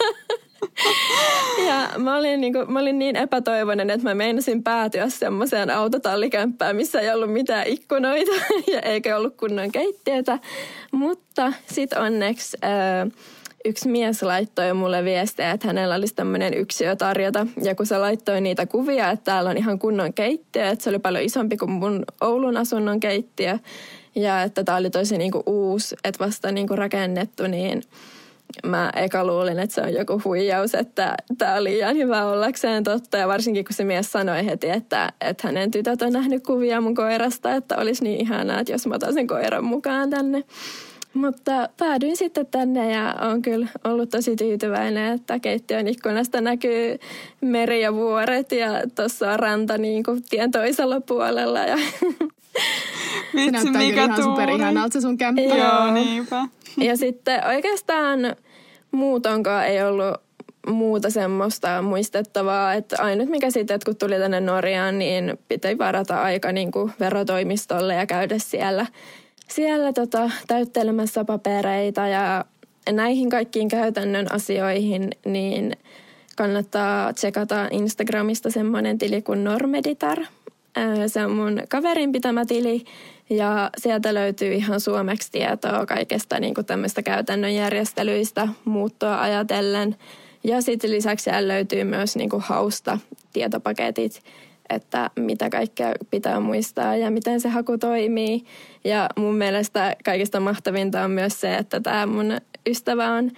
ja 1.68 1.90
mä 1.98 2.16
olin, 2.16 2.40
niin 2.40 2.52
kuin, 2.52 2.72
mä 2.72 2.78
olin 2.78 2.98
niin 2.98 3.16
epätoivoinen, 3.16 3.90
että 3.90 4.08
mä 4.08 4.14
meinasin 4.14 4.62
päätyä 4.62 5.08
semmoiseen 5.08 5.70
autotallikämppään, 5.70 6.76
missä 6.76 7.00
ei 7.00 7.10
ollut 7.10 7.32
mitään 7.32 7.66
ikkunoita 7.66 8.32
ja 8.72 8.80
eikä 8.80 9.16
ollut 9.16 9.36
kunnon 9.36 9.72
keittiötä. 9.72 10.38
Mutta 10.92 11.52
sitten 11.66 12.00
onneksi... 12.00 12.56
Äh, 12.64 13.12
yksi 13.66 13.88
mies 13.88 14.22
laittoi 14.22 14.74
mulle 14.74 15.04
viestejä, 15.04 15.50
että 15.50 15.66
hänellä 15.66 15.94
olisi 15.94 16.14
tämmöinen 16.14 16.54
yksiö 16.54 16.96
tarjota. 16.96 17.46
Ja 17.62 17.74
kun 17.74 17.86
se 17.86 17.98
laittoi 17.98 18.40
niitä 18.40 18.66
kuvia, 18.66 19.10
että 19.10 19.24
täällä 19.24 19.50
on 19.50 19.56
ihan 19.56 19.78
kunnon 19.78 20.12
keittiö, 20.12 20.68
että 20.68 20.82
se 20.84 20.90
oli 20.90 20.98
paljon 20.98 21.24
isompi 21.24 21.56
kuin 21.56 21.70
mun 21.70 22.04
Oulun 22.20 22.56
asunnon 22.56 23.00
keittiö. 23.00 23.58
Ja 24.14 24.42
että 24.42 24.64
tämä 24.64 24.78
oli 24.78 24.90
tosi 24.90 25.18
niinku 25.18 25.42
uusi, 25.46 25.96
että 26.04 26.24
vasta 26.24 26.52
niinku 26.52 26.76
rakennettu, 26.76 27.46
niin 27.46 27.82
mä 28.66 28.92
eka 28.96 29.24
luulin, 29.24 29.58
että 29.58 29.74
se 29.74 29.80
on 29.80 29.94
joku 29.94 30.20
huijaus, 30.24 30.74
että 30.74 31.14
tämä 31.38 31.54
oli 31.54 31.70
liian 31.70 31.96
hyvä 31.96 32.26
ollakseen 32.26 32.84
totta. 32.84 33.16
Ja 33.16 33.28
varsinkin 33.28 33.64
kun 33.64 33.74
se 33.74 33.84
mies 33.84 34.12
sanoi 34.12 34.46
heti, 34.46 34.70
että, 34.70 35.12
että 35.20 35.48
hänen 35.48 35.70
tytöt 35.70 36.02
on 36.02 36.12
nähnyt 36.12 36.42
kuvia 36.42 36.80
mun 36.80 36.94
koirasta, 36.94 37.54
että 37.54 37.76
olisi 37.76 38.04
niin 38.04 38.20
ihanaa, 38.20 38.60
että 38.60 38.72
jos 38.72 38.86
mä 38.86 38.94
otan 38.94 39.14
sen 39.14 39.26
koiran 39.26 39.64
mukaan 39.64 40.10
tänne. 40.10 40.44
Mutta 41.16 41.68
päädyin 41.76 42.16
sitten 42.16 42.46
tänne 42.46 42.92
ja 42.92 43.14
on 43.20 43.42
kyllä 43.42 43.68
ollut 43.84 44.10
tosi 44.10 44.36
tyytyväinen, 44.36 45.14
että 45.14 45.38
keittiön 45.38 45.88
ikkunasta 45.88 46.40
näkyy 46.40 46.98
meri 47.40 47.80
ja 47.82 47.94
vuoret 47.94 48.52
ja 48.52 48.68
tuossa 48.94 49.32
on 49.32 49.38
ranta 49.38 49.78
niin 49.78 50.02
kuin 50.02 50.22
tien 50.30 50.50
toisella 50.50 51.00
puolella. 51.00 51.58
Ja 51.58 51.76
Vitsi, 53.34 53.62
se 53.62 53.70
mikä 53.70 54.04
ihan 54.04 54.22
superihanalta 54.22 54.92
se 54.92 55.00
sun 55.00 55.18
kämppä. 55.18 55.42
Joo, 55.42 55.90
niinpä. 55.90 56.48
Ja 56.76 56.96
sitten 56.96 57.46
oikeastaan 57.46 58.20
muutonkaan 58.90 59.66
ei 59.66 59.82
ollut 59.82 60.14
muuta 60.66 61.10
semmoista 61.10 61.82
muistettavaa, 61.82 62.74
että 62.74 62.96
ainut 62.98 63.28
mikä 63.28 63.50
sitten, 63.50 63.74
että 63.74 63.84
kun 63.84 63.96
tuli 63.96 64.18
tänne 64.18 64.40
Norjaan, 64.40 64.98
niin 64.98 65.38
piti 65.48 65.78
varata 65.78 66.22
aika 66.22 66.52
niin 66.52 66.72
kuin 66.72 66.92
verotoimistolle 67.00 67.94
ja 67.94 68.06
käydä 68.06 68.38
siellä 68.38 68.86
siellä 69.48 69.92
tota, 69.92 70.30
täyttelemässä 70.46 71.24
papereita 71.24 72.06
ja 72.06 72.44
näihin 72.92 73.30
kaikkiin 73.30 73.68
käytännön 73.68 74.32
asioihin, 74.32 75.10
niin 75.24 75.72
kannattaa 76.36 77.12
tsekata 77.12 77.68
Instagramista 77.70 78.50
semmoinen 78.50 78.98
tili 78.98 79.22
kuin 79.22 79.44
Normeditar. 79.44 80.18
Se 81.06 81.24
on 81.24 81.30
mun 81.30 81.62
kaverin 81.68 82.12
pitämä 82.12 82.46
tili 82.46 82.84
ja 83.30 83.70
sieltä 83.78 84.14
löytyy 84.14 84.52
ihan 84.52 84.80
suomeksi 84.80 85.32
tietoa 85.32 85.86
kaikesta 85.86 86.40
niin 86.40 86.54
kuin 86.54 86.64
tämmöistä 86.64 87.02
käytännön 87.02 87.54
järjestelyistä 87.54 88.48
muuttoa 88.64 89.20
ajatellen. 89.20 89.96
Ja 90.44 90.62
sitten 90.62 90.90
lisäksi 90.90 91.24
siellä 91.24 91.48
löytyy 91.48 91.84
myös 91.84 92.16
niin 92.16 92.30
kuin 92.30 92.42
hausta 92.42 92.98
tietopaketit 93.32 94.22
että 94.68 95.10
mitä 95.16 95.50
kaikkea 95.50 95.92
pitää 96.10 96.40
muistaa 96.40 96.96
ja 96.96 97.10
miten 97.10 97.40
se 97.40 97.48
haku 97.48 97.78
toimii. 97.78 98.44
Ja 98.84 99.08
mun 99.16 99.36
mielestä 99.36 99.96
kaikista 100.04 100.40
mahtavinta 100.40 101.02
on 101.02 101.10
myös 101.10 101.40
se, 101.40 101.54
että 101.54 101.80
tämä 101.80 102.06
mun 102.06 102.36
ystävä 102.66 103.12
on 103.12 103.30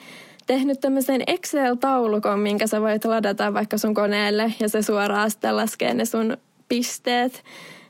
tehnyt 0.47 0.81
tämmöisen 0.81 1.23
Excel-taulukon, 1.27 2.39
minkä 2.39 2.67
sä 2.67 2.81
voit 2.81 3.05
ladata 3.05 3.55
vaikka 3.55 3.79
sun 3.79 3.95
koneelle 3.95 4.53
ja 4.61 4.69
se 4.69 4.83
suoraan 4.83 5.31
sitten 5.31 5.57
laskee 5.57 5.95
ne 5.95 6.05
sun 6.05 6.37
pisteet 6.69 7.45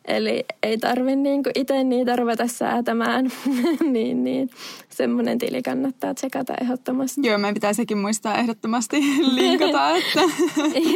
Eli 0.09 0.45
ei 0.63 0.79
tarvi 0.79 1.17
niinku 1.17 1.51
itse 1.55 1.85
niitä 1.85 2.17
ruveta 2.17 2.47
säätämään. 2.47 3.31
niin, 3.93 4.25
niin. 4.25 4.51
Semmoinen 4.89 5.39
tili 5.39 5.63
kannattaa 5.63 6.15
tsekata 6.15 6.55
ehdottomasti. 6.61 7.21
Joo, 7.25 7.39
meidän 7.39 7.55
pitää 7.55 7.73
sekin 7.73 7.99
muistaa 7.99 8.35
ehdottomasti 8.35 8.97
linkata, 9.35 9.97
että 9.97 10.21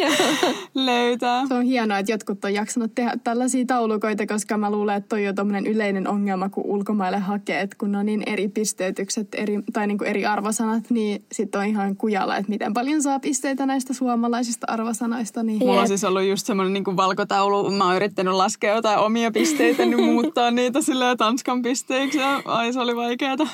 löytää. 0.74 1.46
Se 1.46 1.54
on 1.54 1.62
hienoa, 1.62 1.98
että 1.98 2.12
jotkut 2.12 2.44
on 2.44 2.54
jaksanut 2.54 2.94
tehdä 2.94 3.12
tällaisia 3.24 3.64
taulukoita, 3.66 4.26
koska 4.26 4.58
mä 4.58 4.70
luulen, 4.70 4.96
että 4.96 5.08
toi 5.08 5.28
on 5.28 5.34
tämmöinen 5.34 5.66
yleinen 5.66 6.08
ongelma, 6.08 6.48
kun 6.48 6.64
ulkomaille 6.66 7.18
hakee, 7.18 7.60
että 7.60 7.76
kun 7.78 7.94
on 7.94 8.06
niin 8.06 8.22
eri 8.26 8.48
pisteytykset 8.48 9.28
eri, 9.34 9.58
tai 9.72 9.86
niinku 9.86 10.04
eri 10.04 10.26
arvosanat, 10.26 10.90
niin 10.90 11.24
sitten 11.32 11.60
on 11.60 11.66
ihan 11.66 11.96
kujalla, 11.96 12.36
että 12.36 12.50
miten 12.50 12.74
paljon 12.74 13.02
saa 13.02 13.20
pisteitä 13.20 13.66
näistä 13.66 13.94
suomalaisista 13.94 14.66
arvosanoista. 14.70 15.42
Niin... 15.42 15.58
Mulla 15.58 15.80
on 15.80 15.88
siis 15.88 16.04
ollut 16.04 16.22
just 16.22 16.46
semmoinen 16.46 16.72
niinku 16.72 16.96
valkotaulu, 16.96 17.70
mä 17.70 17.86
oon 17.86 17.96
yrittänyt 17.96 18.34
laskea 18.34 18.74
jotain 18.74 19.01
omia 19.04 19.30
pisteitä, 19.30 19.84
niin 19.84 20.04
muuttaa 20.04 20.50
niitä 20.50 20.82
silleen 20.82 21.16
Tanskan 21.16 21.62
pisteiksi. 21.62 22.18
Ja 22.18 22.42
ai, 22.44 22.72
se 22.72 22.80
oli 22.80 22.96
vaikeata. 22.96 23.46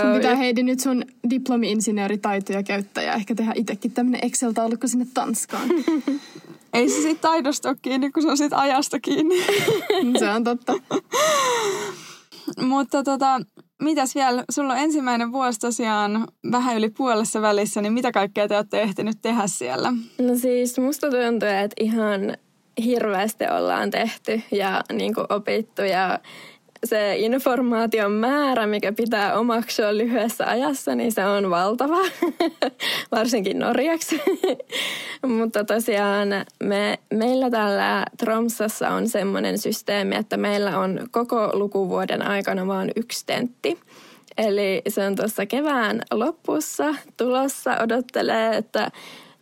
sun 0.00 0.12
pitää 0.16 0.34
Heidi 0.34 0.62
nyt 0.62 0.80
sun 0.80 1.04
diplomi-insinööritaitoja 1.30 2.62
käyttää 2.62 3.04
ja 3.04 3.14
ehkä 3.14 3.34
tehdä 3.34 3.52
itsekin 3.54 3.92
tämmöinen 3.92 4.20
Excel-taulukko 4.24 4.86
sinne 4.88 5.06
Tanskaan. 5.14 5.68
Ei 6.72 6.88
se 6.88 7.02
siitä 7.02 7.20
taidosta 7.20 7.68
ole 7.68 7.76
kiinni, 7.82 8.10
kun 8.10 8.22
se 8.22 8.28
on 8.28 8.36
siitä 8.36 8.58
ajasta 8.58 9.00
kiinni. 9.00 9.36
se 10.18 10.30
on 10.30 10.44
totta. 10.44 10.74
Mutta 12.62 13.02
tota, 13.02 13.40
mitäs 13.82 14.14
vielä, 14.14 14.44
sulla 14.50 14.72
on 14.72 14.78
ensimmäinen 14.78 15.32
vuosi 15.32 15.58
tosiaan 15.58 16.28
vähän 16.52 16.76
yli 16.76 16.90
puolessa 16.90 17.42
välissä, 17.42 17.82
niin 17.82 17.92
mitä 17.92 18.12
kaikkea 18.12 18.48
te 18.48 18.56
olette 18.56 18.82
ehtinyt 18.82 19.18
tehdä 19.22 19.46
siellä? 19.46 19.92
No 20.18 20.36
siis 20.36 20.78
musta 20.78 21.06
tuntuu, 21.10 21.48
että 21.48 21.76
ihan 21.80 22.20
hirveästi 22.84 23.44
ollaan 23.58 23.90
tehty 23.90 24.42
ja 24.50 24.82
niin 24.92 25.14
kuin 25.14 25.26
opittu 25.28 25.82
ja 25.82 26.18
se 26.84 27.16
informaation 27.16 28.12
määrä, 28.12 28.66
mikä 28.66 28.92
pitää 28.92 29.38
omaksua 29.38 29.96
lyhyessä 29.96 30.46
ajassa, 30.46 30.94
niin 30.94 31.12
se 31.12 31.24
on 31.24 31.50
valtava, 31.50 31.98
varsinkin 33.16 33.58
norjaksi. 33.58 34.22
Mutta 35.38 35.64
tosiaan 35.64 36.28
me, 36.64 36.98
meillä 37.14 37.50
täällä 37.50 38.04
Tromsassa 38.18 38.88
on 38.88 39.08
semmoinen 39.08 39.58
systeemi, 39.58 40.16
että 40.16 40.36
meillä 40.36 40.78
on 40.78 41.08
koko 41.10 41.50
lukuvuoden 41.52 42.22
aikana 42.22 42.66
vain 42.66 42.90
yksi 42.96 43.26
tentti. 43.26 43.78
Eli 44.38 44.82
se 44.88 45.06
on 45.06 45.16
tuossa 45.16 45.46
kevään 45.46 46.02
lopussa 46.10 46.94
tulossa, 47.16 47.76
odottelee, 47.82 48.56
että 48.56 48.90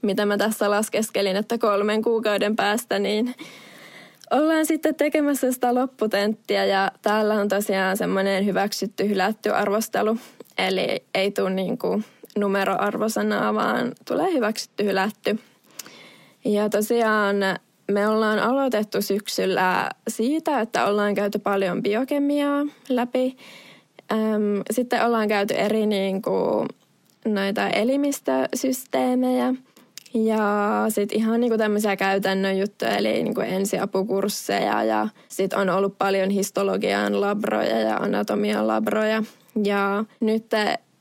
mitä 0.03 0.27
mä 0.27 0.37
tässä 0.37 0.71
laskeskelin, 0.71 1.37
että 1.37 1.59
kolmen 1.59 2.03
kuukauden 2.03 2.57
päästä 2.57 2.99
niin 2.99 3.35
ollaan 4.31 4.67
sitten 4.67 4.95
tekemässä 4.95 5.53
sitä 5.53 5.75
lopputenttiä 5.75 6.65
ja 6.65 6.93
täällä 7.03 7.35
on 7.35 7.49
tosiaan 7.49 7.97
semmoinen 7.97 8.47
hyväksytty, 8.47 9.09
hylätty 9.09 9.51
arvostelu. 9.51 10.19
Eli 10.59 11.05
ei 11.15 11.31
tule 11.31 11.51
niin 11.51 11.79
kuin 11.79 12.05
numeroarvosanaa, 12.39 13.55
vaan 13.55 13.93
tulee 14.09 14.33
hyväksytty, 14.33 14.85
hylätty. 14.85 15.39
Ja 16.45 16.69
tosiaan 16.69 17.37
me 17.93 18.09
ollaan 18.09 18.39
aloitettu 18.39 19.03
syksyllä 19.03 19.91
siitä, 20.09 20.61
että 20.61 20.87
ollaan 20.87 21.15
käyty 21.15 21.39
paljon 21.39 21.83
biokemiaa 21.83 22.67
läpi. 22.89 23.37
Sitten 24.71 25.05
ollaan 25.05 25.29
käyty 25.29 25.55
eri 25.55 25.87
niin 25.87 26.23
kuin, 26.23 26.69
noita 27.25 27.69
elimistösysteemejä 27.69 29.55
ja 30.25 30.85
sitten 30.89 31.19
ihan 31.19 31.41
niinku 31.41 31.59
tämmöisiä 31.59 31.97
käytännön 31.97 32.59
juttuja, 32.59 32.97
eli 32.97 33.23
niinku 33.23 33.41
ensiapukursseja 33.41 34.85
ja 34.85 35.09
sitten 35.29 35.59
on 35.59 35.69
ollut 35.69 35.99
paljon 35.99 36.31
histologian 36.31 37.21
labroja 37.21 37.81
ja 37.81 37.97
anatomian 37.97 38.67
labroja. 38.67 39.23
Ja 39.65 40.05
nyt 40.21 40.47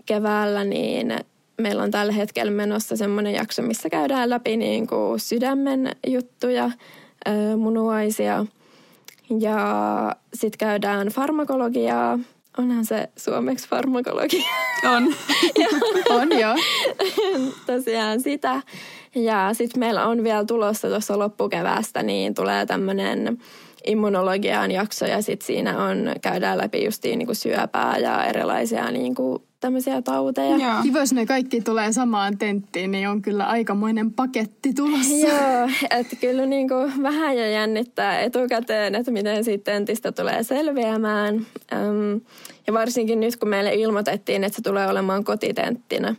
keväällä 0.05 0.63
niin 0.63 1.15
meillä 1.57 1.83
on 1.83 1.91
tällä 1.91 2.13
hetkellä 2.13 2.51
menossa 2.51 2.97
semmoinen 2.97 3.33
jakso, 3.33 3.61
missä 3.61 3.89
käydään 3.89 4.29
läpi 4.29 4.57
niinku 4.57 5.13
sydämen 5.17 5.91
juttuja, 6.07 6.71
munuaisia 7.57 8.45
ja 9.39 10.15
sitten 10.33 10.57
käydään 10.57 11.07
farmakologiaa, 11.07 12.19
Onhan 12.57 12.85
se 12.85 13.09
suomeksi 13.17 13.69
farmakologia. 13.69 14.43
On. 14.95 15.15
on 16.21 16.39
joo. 16.39 16.55
Tosiaan 17.65 18.21
sitä. 18.21 18.61
Ja 19.15 19.49
sitten 19.53 19.79
meillä 19.79 20.05
on 20.05 20.23
vielä 20.23 20.45
tulossa 20.45 20.87
tuossa 20.87 21.19
loppukeväästä, 21.19 22.03
niin 22.03 22.35
tulee 22.35 22.65
tämmöinen 22.65 23.37
immunologian 23.85 24.71
jakso 24.71 25.05
ja 25.05 25.21
sitten 25.21 25.47
siinä 25.47 25.83
on, 25.83 26.11
käydään 26.21 26.57
läpi 26.57 26.85
justiin 26.85 27.19
niin 27.19 27.25
kuin 27.25 27.35
syöpää 27.35 27.97
ja 27.97 28.25
erilaisia 28.25 28.91
niin 28.91 29.15
kuin 29.15 29.43
tämmöisiä 29.59 30.01
tauteja. 30.01 30.57
Joo. 30.57 30.83
Kiva, 30.83 30.99
jos 30.99 31.13
ne 31.13 31.25
kaikki 31.25 31.61
tulee 31.61 31.93
samaan 31.93 32.37
tenttiin, 32.37 32.91
niin 32.91 33.09
on 33.09 33.21
kyllä 33.21 33.45
aikamoinen 33.45 34.11
paketti 34.11 34.73
tulossa. 34.73 35.27
Joo, 35.27 35.69
että 35.99 36.15
kyllä 36.15 36.45
niin 36.45 36.69
kuin 36.69 37.03
vähän 37.03 37.37
jo 37.37 37.45
jännittää 37.45 38.19
etukäteen, 38.19 38.95
että 38.95 39.11
miten 39.11 39.43
siitä 39.43 39.71
tentistä 39.71 40.11
tulee 40.11 40.43
selviämään. 40.43 41.45
Ja 42.67 42.73
varsinkin 42.73 43.19
nyt, 43.19 43.35
kun 43.35 43.49
meille 43.49 43.73
ilmoitettiin, 43.73 44.43
että 44.43 44.55
se 44.55 44.61
tulee 44.61 44.87
olemaan 44.87 45.23
kotitenttinä. 45.23 46.15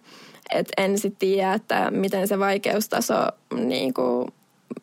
Että 0.50 0.82
en 0.82 0.98
sitten 0.98 1.18
tiedä, 1.18 1.54
että 1.54 1.90
miten 1.90 2.28
se 2.28 2.38
vaikeustaso 2.38 3.14
niin 3.54 3.94
kuin 3.94 4.28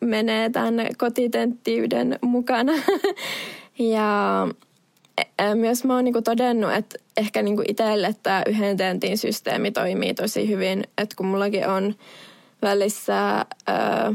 menee 0.00 0.50
tämän 0.50 0.86
kotitenttiyden 0.98 2.18
mukana. 2.22 2.72
ja 3.78 4.48
myös 5.54 5.84
mä 5.84 5.94
oon 5.94 6.04
niinku 6.04 6.22
todennut, 6.22 6.72
että 6.72 6.98
ehkä 7.16 7.42
niinku 7.42 7.62
itselle 7.68 8.14
tämä 8.22 8.42
yhden 8.46 8.76
tentin 8.76 9.18
systeemi 9.18 9.70
toimii 9.70 10.14
tosi 10.14 10.48
hyvin. 10.48 10.84
Että 10.98 11.16
kun 11.16 11.26
mullakin 11.26 11.68
on 11.68 11.94
välissä 12.62 13.38
ö, 13.38 13.72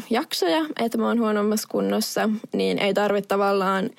jaksoja, 0.10 0.66
että 0.80 0.98
mä 0.98 1.08
oon 1.08 1.20
huonommassa 1.20 1.68
kunnossa, 1.72 2.30
niin 2.54 2.80
ei 2.80 2.94
tarvitse 2.94 3.28
tavallaan 3.28 3.90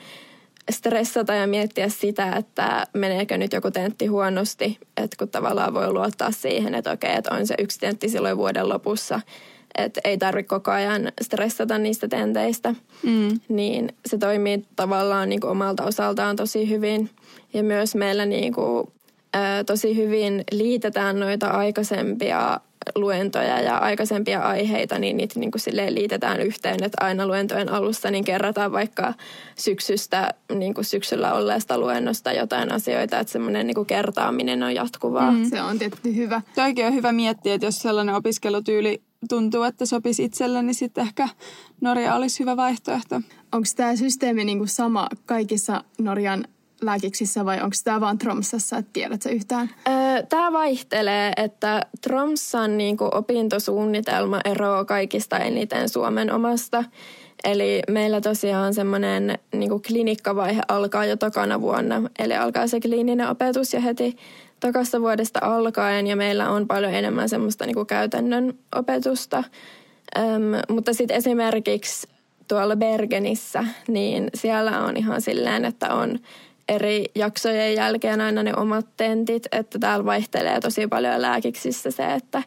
stressata 0.71 1.35
ja 1.35 1.47
miettiä 1.47 1.89
sitä, 1.89 2.37
että 2.37 2.87
meneekö 2.95 3.39
nyt 3.39 3.53
joku 3.53 3.71
tentti 3.71 4.07
huonosti. 4.07 4.79
Että 4.97 5.17
kun 5.19 5.29
tavallaan 5.29 5.75
voi 5.75 5.93
luottaa 5.93 6.31
siihen, 6.31 6.75
että 6.75 6.91
okei, 6.91 7.17
että 7.17 7.35
on 7.35 7.47
se 7.47 7.55
yksi 7.59 7.79
tentti 7.79 8.09
silloin 8.09 8.37
vuoden 8.37 8.69
lopussa– 8.69 9.21
että 9.75 10.01
ei 10.05 10.19
tarvitse 10.19 10.49
koko 10.49 10.71
ajan 10.71 11.13
stressata 11.23 11.79
niistä 11.79 12.09
tenteistä. 12.09 12.75
Mm. 13.03 13.41
Niin 13.49 13.89
se 14.07 14.19
toimii 14.19 14.65
tavallaan 14.77 15.29
niin 15.29 15.41
kuin 15.41 15.51
omalta 15.51 15.85
osaltaan 15.85 16.37
tosi 16.37 16.69
hyvin. 16.69 17.11
Ja 17.53 17.63
myös 17.63 17.95
meillä 17.95 18.27
niin 18.27 18.53
kuin, 18.53 18.89
ä, 19.37 19.65
tosi 19.65 19.97
hyvin 19.97 20.45
liitetään 20.53 21.21
noita 21.21 21.47
aikaisempia 21.47 22.61
luentoja 22.95 23.61
ja 23.61 23.79
aikaisempia 23.79 24.41
aiheita, 24.41 24.99
niin 24.99 25.17
niitä 25.17 25.41
niin 25.41 25.51
kuin 25.51 25.61
silleen 25.61 25.95
liitetään 25.95 26.41
yhteen, 26.41 26.83
että 26.83 27.05
aina 27.05 27.27
luentojen 27.27 27.69
alussa 27.69 28.11
niin 28.11 28.25
kerrataan 28.25 28.73
vaikka 28.73 29.15
syksystä, 29.57 30.35
niin 30.55 30.75
kuin 30.75 30.85
syksyllä 30.85 31.35
olleesta 31.35 31.79
luennosta 31.79 32.33
jotain 32.33 32.73
asioita, 32.73 33.19
että 33.19 33.33
semmoinen 33.33 33.67
niin 33.67 33.75
kuin 33.75 33.87
kertaaminen 33.87 34.63
on 34.63 34.75
jatkuvaa. 34.75 35.31
Mm. 35.31 35.51
Se 35.51 35.63
on 35.63 35.79
tietysti 35.79 36.17
hyvä. 36.17 36.43
Toikin 36.55 36.87
on 36.87 36.95
hyvä 36.95 37.13
miettiä, 37.13 37.55
että 37.55 37.67
jos 37.67 37.83
sellainen 37.83 38.15
opiskelutyyli 38.15 39.03
tuntuu, 39.29 39.63
että 39.63 39.87
sopisi 39.87 40.25
itselle, 40.25 40.63
niin 40.63 40.75
sitten 40.75 41.03
ehkä 41.03 41.29
Norja 41.81 42.15
olisi 42.15 42.41
hyvä 42.41 42.57
vaihtoehto. 42.57 43.21
Onko 43.53 43.69
tämä 43.77 43.97
systeemi 43.97 44.45
niinku 44.45 44.67
sama 44.67 45.09
kaikissa 45.27 45.85
Norjan 45.99 46.45
lääkiksissä 46.83 47.45
vai 47.45 47.61
onko 47.61 47.77
tämä 47.85 48.01
vain 48.01 48.19
Tromsassa, 48.19 48.77
että 48.77 48.91
tiedätkö 48.93 49.29
yhtään? 49.29 49.71
Öö, 49.89 50.23
tämä 50.29 50.53
vaihtelee, 50.53 51.33
että 51.37 51.87
Tromsan 52.01 52.79
niinku 52.79 53.09
opintosuunnitelma 53.13 54.41
eroaa 54.45 54.85
kaikista 54.85 55.39
eniten 55.39 55.89
Suomen 55.89 56.33
omasta. 56.33 56.85
Eli 57.45 57.83
meillä 57.91 58.21
tosiaan 58.21 58.75
semmoinen 58.75 59.39
niin 59.55 59.83
klinikkavaihe 59.87 60.61
alkaa 60.69 61.05
jo 61.05 61.17
tokana 61.17 61.61
vuonna. 61.61 62.03
Eli 62.19 62.37
alkaa 62.37 62.67
se 62.67 62.81
kliininen 62.81 63.29
opetus 63.29 63.75
jo 63.75 63.83
heti 63.83 64.17
tokasta 64.61 65.01
vuodesta 65.01 65.41
alkaen 65.43 66.07
ja 66.07 66.17
meillä 66.17 66.51
on 66.51 66.67
paljon 66.67 66.95
enemmän 66.95 67.29
semmoista 67.29 67.67
niin 67.67 67.75
kuin 67.75 67.87
käytännön 67.87 68.55
opetusta. 68.77 69.45
Öm, 70.19 70.75
mutta 70.75 70.93
sitten 70.93 71.17
esimerkiksi 71.17 72.09
tuolla 72.49 72.77
Bergenissä, 72.77 73.65
niin 73.89 74.31
siellä 74.35 74.85
on 74.85 74.97
ihan 74.97 75.23
silleen, 75.23 75.65
että 75.65 75.95
on 75.95 76.19
eri 76.71 77.05
jaksojen 77.15 77.75
jälkeen 77.75 78.21
aina 78.21 78.43
ne 78.43 78.55
omat 78.57 78.87
tentit, 78.97 79.47
että 79.53 79.79
täällä 79.79 80.05
vaihtelee 80.05 80.61
tosi 80.61 80.87
paljon 80.87 81.23
lääkiksissä 81.23 81.91
se, 81.91 82.15
että, 82.15 82.43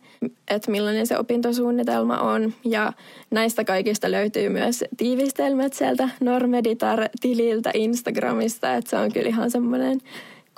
että 0.47 0.71
millainen 0.71 1.07
se 1.07 1.17
opintosuunnitelma 1.17 2.17
on. 2.17 2.53
Ja 2.65 2.93
näistä 3.31 3.63
kaikista 3.63 4.11
löytyy 4.11 4.49
myös 4.49 4.83
tiivistelmät 4.97 5.73
sieltä 5.73 6.09
Normeditar-tililtä 6.19 7.71
Instagramista, 7.73 8.75
että 8.75 8.89
se 8.89 8.97
on 8.97 9.11
kyllä 9.11 9.29
ihan 9.29 9.51
semmoinen 9.51 9.99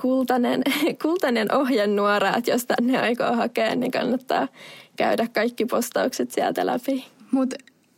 kultainen, 0.01 0.61
kultainen 1.03 1.55
ohjenuora, 1.55 2.35
että 2.37 2.51
jos 2.51 2.65
tänne 2.65 2.99
aikoo 2.99 3.33
hakea, 3.33 3.75
niin 3.75 3.91
kannattaa 3.91 4.47
käydä 4.95 5.27
kaikki 5.33 5.65
postaukset 5.65 6.31
sieltä 6.31 6.65
läpi. 6.65 7.05
Mutta 7.31 7.55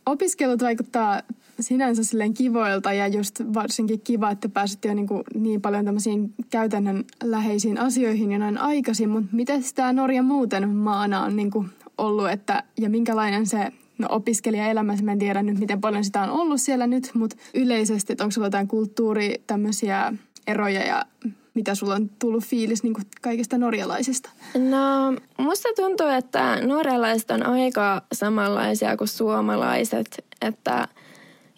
opiskelut 0.08 0.62
vaikuttaa 0.62 1.22
sinänsä 1.60 2.04
silleen 2.04 2.34
kivoilta 2.34 2.92
ja 2.92 3.08
just 3.08 3.40
varsinkin 3.54 4.00
kiva, 4.00 4.30
että 4.30 4.48
pääsit 4.48 4.84
jo 4.84 4.94
niin, 4.94 5.08
niin 5.34 5.60
paljon 5.60 5.84
tämmöisiin 5.84 6.34
käytännön 6.50 7.04
läheisiin 7.22 7.78
asioihin 7.78 8.32
jo 8.32 8.38
näin 8.38 8.58
aikaisin, 8.58 9.08
mutta 9.08 9.36
miten 9.36 9.62
tämä 9.74 9.92
Norja 9.92 10.22
muuten 10.22 10.68
maana 10.68 11.22
on 11.22 11.36
niin 11.36 11.50
ollut 11.98 12.30
että, 12.30 12.62
ja 12.78 12.90
minkälainen 12.90 13.46
se 13.46 13.72
no 13.98 14.08
opiskelijaelämä, 14.10 14.96
mä 15.02 15.12
en 15.12 15.18
tiedä 15.18 15.42
nyt 15.42 15.58
miten 15.58 15.80
paljon 15.80 16.04
sitä 16.04 16.22
on 16.22 16.30
ollut 16.30 16.60
siellä 16.60 16.86
nyt, 16.86 17.10
mutta 17.14 17.36
yleisesti, 17.54 18.12
että 18.12 18.24
onko 18.24 18.32
sulla 18.32 18.46
jotain 18.46 18.68
kulttuuri, 18.68 19.42
tämmöisiä 19.46 20.12
eroja 20.46 20.86
ja 20.86 21.04
mitä 21.54 21.74
sulla 21.74 21.94
on 21.94 22.10
tullut 22.18 22.44
fiilis 22.44 22.82
niin 22.82 22.94
kaikista 23.20 23.58
norjalaisista? 23.58 24.30
No, 24.54 25.16
musta 25.38 25.68
tuntuu, 25.76 26.06
että 26.06 26.58
norjalaiset 26.66 27.30
on 27.30 27.46
aika 27.46 28.02
samanlaisia 28.12 28.96
kuin 28.96 29.08
suomalaiset, 29.08 30.24
että 30.42 30.88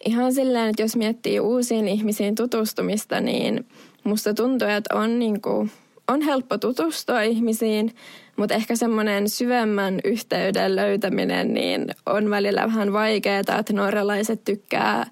ihan 0.05 0.33
silleen, 0.33 0.69
että 0.69 0.81
jos 0.81 0.95
miettii 0.95 1.39
uusiin 1.39 1.87
ihmisiin 1.87 2.35
tutustumista, 2.35 3.21
niin 3.21 3.67
musta 4.03 4.33
tuntuu, 4.33 4.67
että 4.67 4.95
on, 4.95 5.19
niin 5.19 5.41
kuin, 5.41 5.71
on 6.07 6.21
helppo 6.21 6.57
tutustua 6.57 7.21
ihmisiin, 7.21 7.95
mutta 8.37 8.55
ehkä 8.55 8.75
semmoinen 8.75 9.29
syvemmän 9.29 9.99
yhteyden 10.03 10.75
löytäminen 10.75 11.53
niin 11.53 11.87
on 12.05 12.29
välillä 12.29 12.65
vähän 12.65 12.93
vaikeaa, 12.93 13.39
että 13.39 13.73
norjalaiset 13.73 14.43
tykkää 14.45 15.05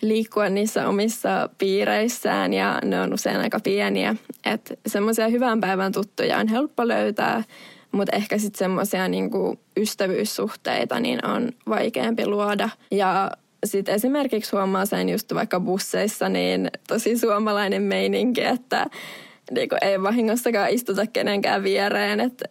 liikkua 0.00 0.48
niissä 0.48 0.88
omissa 0.88 1.48
piireissään 1.58 2.52
ja 2.52 2.80
ne 2.84 3.00
on 3.00 3.14
usein 3.14 3.40
aika 3.40 3.60
pieniä. 3.60 4.16
Että 4.46 4.74
semmoisia 4.86 5.28
hyvän 5.28 5.60
päivän 5.60 5.92
tuttuja 5.92 6.38
on 6.38 6.48
helppo 6.48 6.88
löytää, 6.88 7.44
mutta 7.92 8.16
ehkä 8.16 8.38
sitten 8.38 8.58
semmoisia 8.58 9.08
niinku 9.08 9.58
ystävyyssuhteita 9.76 11.00
niin 11.00 11.26
on 11.26 11.52
vaikeampi 11.68 12.26
luoda. 12.26 12.68
Ja 12.90 13.30
sitten 13.66 13.94
esimerkiksi 13.94 14.56
huomaa 14.56 14.86
sen 14.86 15.08
just 15.08 15.34
vaikka 15.34 15.60
busseissa, 15.60 16.28
niin 16.28 16.70
tosi 16.88 17.18
suomalainen 17.18 17.82
meininki, 17.82 18.44
että 18.44 18.86
niin 19.50 19.68
ei 19.82 20.02
vahingossakaan 20.02 20.70
istuta 20.70 21.06
kenenkään 21.06 21.62
viereen. 21.62 22.20
Että 22.20 22.44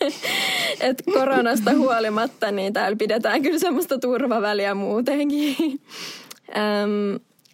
et 0.88 1.02
koronasta 1.12 1.72
huolimatta, 1.74 2.50
niin 2.50 2.72
täällä 2.72 2.96
pidetään 2.96 3.42
kyllä 3.42 3.58
semmoista 3.58 3.98
turvaväliä 3.98 4.74
muutenkin. 4.74 5.80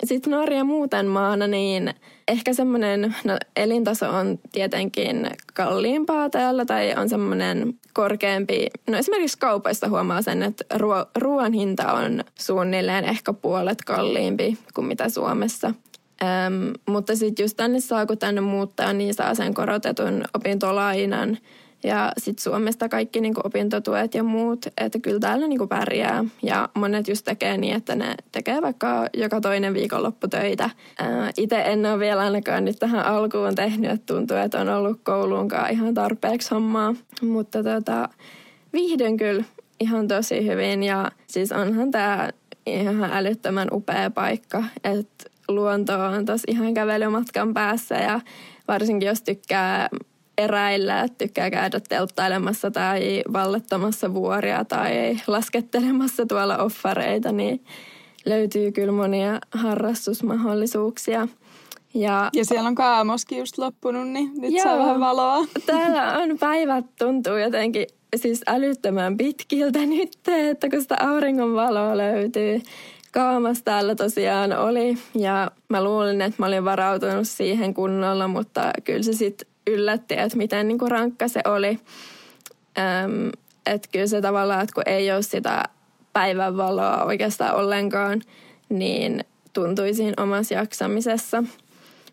Sitten 0.04 0.30
Norja 0.30 0.64
muuten 0.64 1.06
maana, 1.06 1.46
niin 1.46 1.94
ehkä 2.28 2.52
semmoinen, 2.52 3.14
no 3.24 3.38
elintaso 3.56 4.10
on 4.10 4.38
tietenkin 4.52 5.30
kalliimpaa 5.54 6.30
täällä 6.30 6.64
tai 6.64 6.94
on 6.96 7.08
semmoinen 7.08 7.74
korkeampi. 7.92 8.66
No 8.86 8.98
esimerkiksi 8.98 9.38
kaupoista 9.38 9.88
huomaa 9.88 10.22
sen, 10.22 10.42
että 10.42 10.64
ruo- 10.74 11.10
ruoan 11.18 11.52
hinta 11.52 11.92
on 11.92 12.24
suunnilleen 12.34 13.04
ehkä 13.04 13.32
puolet 13.32 13.84
kalliimpi 13.84 14.58
kuin 14.74 14.86
mitä 14.86 15.08
Suomessa. 15.08 15.74
Öm, 16.22 16.72
mutta 16.88 17.16
sitten 17.16 17.44
just 17.44 17.56
tänne 17.56 17.80
saa, 17.80 18.06
kun 18.06 18.18
tänne 18.18 18.40
muuttaa, 18.40 18.92
niin 18.92 19.14
saa 19.14 19.34
sen 19.34 19.54
korotetun 19.54 20.24
opintolainan– 20.34 21.38
ja 21.84 22.12
sitten 22.18 22.42
Suomesta 22.42 22.88
kaikki 22.88 23.20
niinku 23.20 23.40
opintotuet 23.44 24.14
ja 24.14 24.22
muut, 24.22 24.66
että 24.78 24.98
kyllä 24.98 25.20
täällä 25.20 25.46
niinku 25.46 25.66
pärjää. 25.66 26.24
Ja 26.42 26.68
monet 26.74 27.08
just 27.08 27.24
tekee 27.24 27.56
niin, 27.56 27.76
että 27.76 27.94
ne 27.94 28.14
tekee 28.32 28.62
vaikka 28.62 29.06
joka 29.14 29.40
toinen 29.40 29.74
viikonloppu 29.74 30.28
töitä. 30.28 30.70
Itse 31.36 31.56
en 31.60 31.86
ole 31.86 31.98
vielä 31.98 32.20
ainakaan 32.20 32.64
nyt 32.64 32.78
tähän 32.78 33.06
alkuun 33.06 33.54
tehnyt, 33.54 33.90
että 33.90 34.14
tuntuu, 34.14 34.36
että 34.36 34.60
on 34.60 34.68
ollut 34.68 35.00
kouluunkaan 35.02 35.70
ihan 35.70 35.94
tarpeeksi 35.94 36.50
hommaa. 36.50 36.94
Mutta 37.22 37.62
tota, 37.62 38.08
viihdyn 38.72 39.16
kyllä 39.16 39.44
ihan 39.80 40.08
tosi 40.08 40.46
hyvin 40.46 40.82
ja 40.82 41.10
siis 41.26 41.52
onhan 41.52 41.90
tämä 41.90 42.30
ihan 42.66 43.10
älyttömän 43.12 43.68
upea 43.72 44.10
paikka, 44.10 44.64
että 44.84 45.30
luonto 45.48 45.98
on 45.98 46.24
tosi 46.24 46.44
ihan 46.48 46.74
kävelymatkan 46.74 47.54
päässä 47.54 47.94
ja 47.94 48.20
varsinkin 48.68 49.06
jos 49.06 49.22
tykkää 49.22 49.88
eräillä, 50.38 51.00
että 51.00 51.18
tykkää 51.18 51.50
käydä 51.50 51.80
telttailemassa 51.80 52.70
tai 52.70 53.22
vallettamassa 53.32 54.14
vuoria 54.14 54.64
tai 54.64 55.16
laskettelemassa 55.26 56.26
tuolla 56.26 56.58
offareita, 56.58 57.32
niin 57.32 57.64
löytyy 58.26 58.72
kyllä 58.72 58.92
monia 58.92 59.40
harrastusmahdollisuuksia. 59.50 61.28
Ja, 61.94 62.30
ja 62.32 62.44
siellä 62.44 62.68
on 62.68 62.74
kaamoskin 62.74 63.38
just 63.38 63.58
loppunut, 63.58 64.08
niin 64.08 64.30
nyt 64.40 64.52
joo, 64.52 64.62
saa 64.62 64.78
vähän 64.78 65.00
valoa. 65.00 65.46
Täällä 65.66 66.12
on 66.18 66.38
päivät 66.38 66.84
tuntuu 66.98 67.36
jotenkin 67.36 67.86
siis 68.16 68.42
älyttömän 68.46 69.16
pitkiltä 69.16 69.86
nyt, 69.86 70.18
että 70.28 70.70
kun 70.70 70.82
sitä 70.82 70.96
auringon 71.00 71.54
valoa 71.54 71.96
löytyy. 71.96 72.62
Kaamas 73.12 73.62
täällä 73.62 73.94
tosiaan 73.94 74.52
oli 74.52 74.98
ja 75.14 75.50
mä 75.68 75.84
luulin, 75.84 76.22
että 76.22 76.42
mä 76.42 76.46
olin 76.46 76.64
varautunut 76.64 77.28
siihen 77.28 77.74
kunnolla, 77.74 78.28
mutta 78.28 78.70
kyllä 78.84 79.02
se 79.02 79.12
sitten 79.12 79.53
yllätti, 79.66 80.14
että 80.18 80.38
miten 80.38 80.68
niin 80.68 80.78
kuin 80.78 80.90
rankka 80.90 81.28
se 81.28 81.40
oli. 81.44 81.78
Öm, 82.78 83.30
että 83.66 83.88
kyllä 83.92 84.06
se 84.06 84.20
tavallaan, 84.20 84.60
että 84.60 84.74
kun 84.74 84.82
ei 84.86 85.12
ole 85.12 85.22
sitä 85.22 85.64
päivänvaloa 86.12 87.04
oikeastaan 87.04 87.54
ollenkaan, 87.54 88.22
niin 88.68 89.24
tuntui 89.52 89.94
siinä 89.94 90.22
omassa 90.22 90.54
jaksamisessa. 90.54 91.44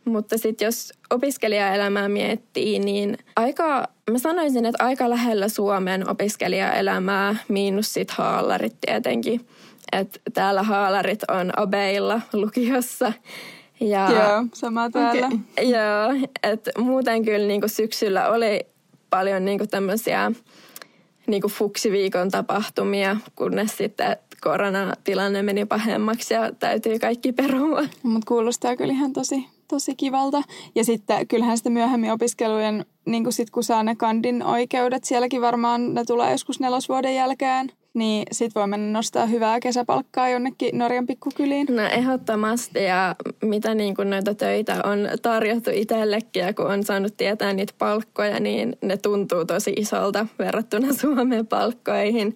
Mutta 0.05 0.37
sitten 0.37 0.65
jos 0.65 0.93
opiskelijaelämää 1.09 2.09
miettii, 2.09 2.79
niin 2.79 3.17
aika, 3.35 3.87
mä 4.11 4.17
sanoisin, 4.17 4.65
että 4.65 4.85
aika 4.85 5.09
lähellä 5.09 5.49
Suomen 5.49 6.09
opiskelijaelämää, 6.09 7.35
miinus 7.47 7.93
sitten 7.93 8.15
haalarit 8.17 8.75
tietenkin. 8.81 9.47
Että 9.91 10.19
täällä 10.33 10.63
haalarit 10.63 11.23
on 11.31 11.59
abeilla 11.59 12.21
lukiossa 12.33 13.13
ja, 13.81 14.11
joo, 14.11 14.45
sama 14.53 14.89
täällä. 14.89 15.27
Okay. 15.27 15.39
Joo, 15.65 16.27
että 16.43 16.71
muuten 16.77 17.25
kyllä 17.25 17.47
niinku 17.47 17.67
syksyllä 17.67 18.29
oli 18.29 18.59
paljon 19.09 19.45
niinku 19.45 19.67
tämmöisiä 19.67 20.31
niinku 21.27 21.47
fuksiviikon 21.47 22.31
tapahtumia, 22.31 23.17
kunnes 23.35 23.77
sitten 23.77 24.17
koronatilanne 24.41 25.41
meni 25.43 25.65
pahemmaksi 25.65 26.33
ja 26.33 26.51
täytyy 26.51 26.99
kaikki 26.99 27.31
perua. 27.31 27.83
Mutta 28.03 28.27
kuulostaa 28.27 28.75
kyllä 28.75 28.93
ihan 28.93 29.13
tosi, 29.13 29.45
tosi 29.67 29.95
kivalta. 29.95 30.41
Ja 30.75 30.83
sitten 30.83 31.27
kyllähän 31.27 31.57
sitten 31.57 31.73
myöhemmin 31.73 32.11
opiskelujen, 32.11 32.85
niin 33.05 33.23
kun, 33.23 33.33
sit, 33.33 33.49
kun 33.49 33.63
saa 33.63 33.83
ne 33.83 33.95
kandin 33.95 34.43
oikeudet, 34.43 35.03
sielläkin 35.03 35.41
varmaan 35.41 35.93
ne 35.93 36.03
tulee 36.03 36.31
joskus 36.31 36.59
nelosvuoden 36.59 37.15
jälkeen 37.15 37.71
niin 37.93 38.23
sit 38.31 38.55
voi 38.55 38.67
mennä 38.67 38.91
nostaa 38.91 39.25
hyvää 39.25 39.59
kesäpalkkaa 39.59 40.29
jonnekin 40.29 40.77
Norjan 40.77 41.07
pikkukyliin. 41.07 41.67
No 41.69 41.81
ehdottomasti 41.81 42.83
ja 42.83 43.15
mitä 43.43 43.75
niin 43.75 43.95
kuin 43.95 44.09
noita 44.09 44.35
töitä 44.35 44.81
on 44.83 45.09
tarjottu 45.21 45.69
itsellekin 45.73 46.43
ja 46.43 46.53
kun 46.53 46.65
on 46.65 46.83
saanut 46.83 47.17
tietää 47.17 47.53
niitä 47.53 47.73
palkkoja, 47.77 48.39
niin 48.39 48.75
ne 48.81 48.97
tuntuu 48.97 49.45
tosi 49.45 49.73
isolta 49.77 50.27
verrattuna 50.39 50.93
Suomen 51.01 51.47
palkkoihin. 51.47 52.35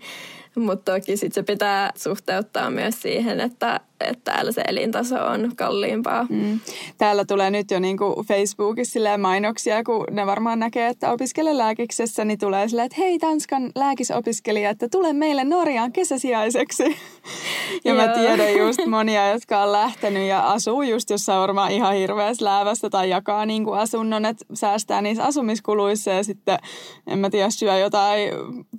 Mutta 0.55 0.93
toki 0.93 1.17
sitten 1.17 1.43
se 1.43 1.43
pitää 1.43 1.91
suhteuttaa 1.95 2.69
myös 2.69 3.01
siihen, 3.01 3.39
että, 3.39 3.79
että 3.99 4.31
täällä 4.31 4.51
se 4.51 4.61
elintaso 4.67 5.25
on 5.25 5.51
kalliimpaa. 5.55 6.27
Mm. 6.29 6.59
Täällä 6.97 7.25
tulee 7.25 7.51
nyt 7.51 7.71
jo 7.71 7.79
niinku 7.79 8.23
Facebookissa 8.27 8.99
mainoksia, 9.17 9.83
kun 9.83 10.05
ne 10.11 10.25
varmaan 10.25 10.59
näkee, 10.59 10.87
että 10.87 11.11
opiskele 11.11 11.57
lääkiksessä, 11.57 12.25
niin 12.25 12.39
tulee 12.39 12.67
silleen, 12.67 12.85
että 12.85 12.97
hei 12.97 13.19
Tanskan 13.19 13.71
lääkisopiskelija, 13.75 14.69
että 14.69 14.89
tule 14.89 15.13
meille 15.13 15.43
Norjaan 15.43 15.91
kesäsijaiseksi. 15.91 16.83
ja 17.85 17.93
mä 17.93 18.07
tiedän 18.07 18.57
just 18.65 18.85
monia, 18.85 19.31
jotka 19.31 19.63
on 19.63 19.71
lähtenyt 19.71 20.27
ja 20.27 20.39
asuu 20.39 20.81
just 20.81 21.09
jossain 21.09 21.41
varmaan 21.41 21.71
ihan 21.71 21.95
hirveässä 21.95 22.45
läävästä 22.45 22.89
tai 22.89 23.09
jakaa 23.09 23.45
niinku 23.45 23.71
asunnon, 23.71 24.25
että 24.25 24.45
säästää 24.53 25.01
niissä 25.01 25.23
asumiskuluissa 25.23 26.11
ja 26.11 26.23
sitten, 26.23 26.59
en 27.07 27.19
mä 27.19 27.29
tiedä, 27.29 27.49
syö 27.49 27.77
jotain 27.77 28.29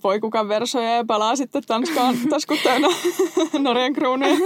voikukan 0.05 0.48
versoja 0.48 0.90
ja 0.96 1.05
palaa 1.05 1.37
sitten 1.37 1.62
Tanskaan 1.66 2.16
taskut 2.31 2.59
täynnä 2.64 2.88
Norjan 3.59 3.92
kruunuja. 3.92 4.37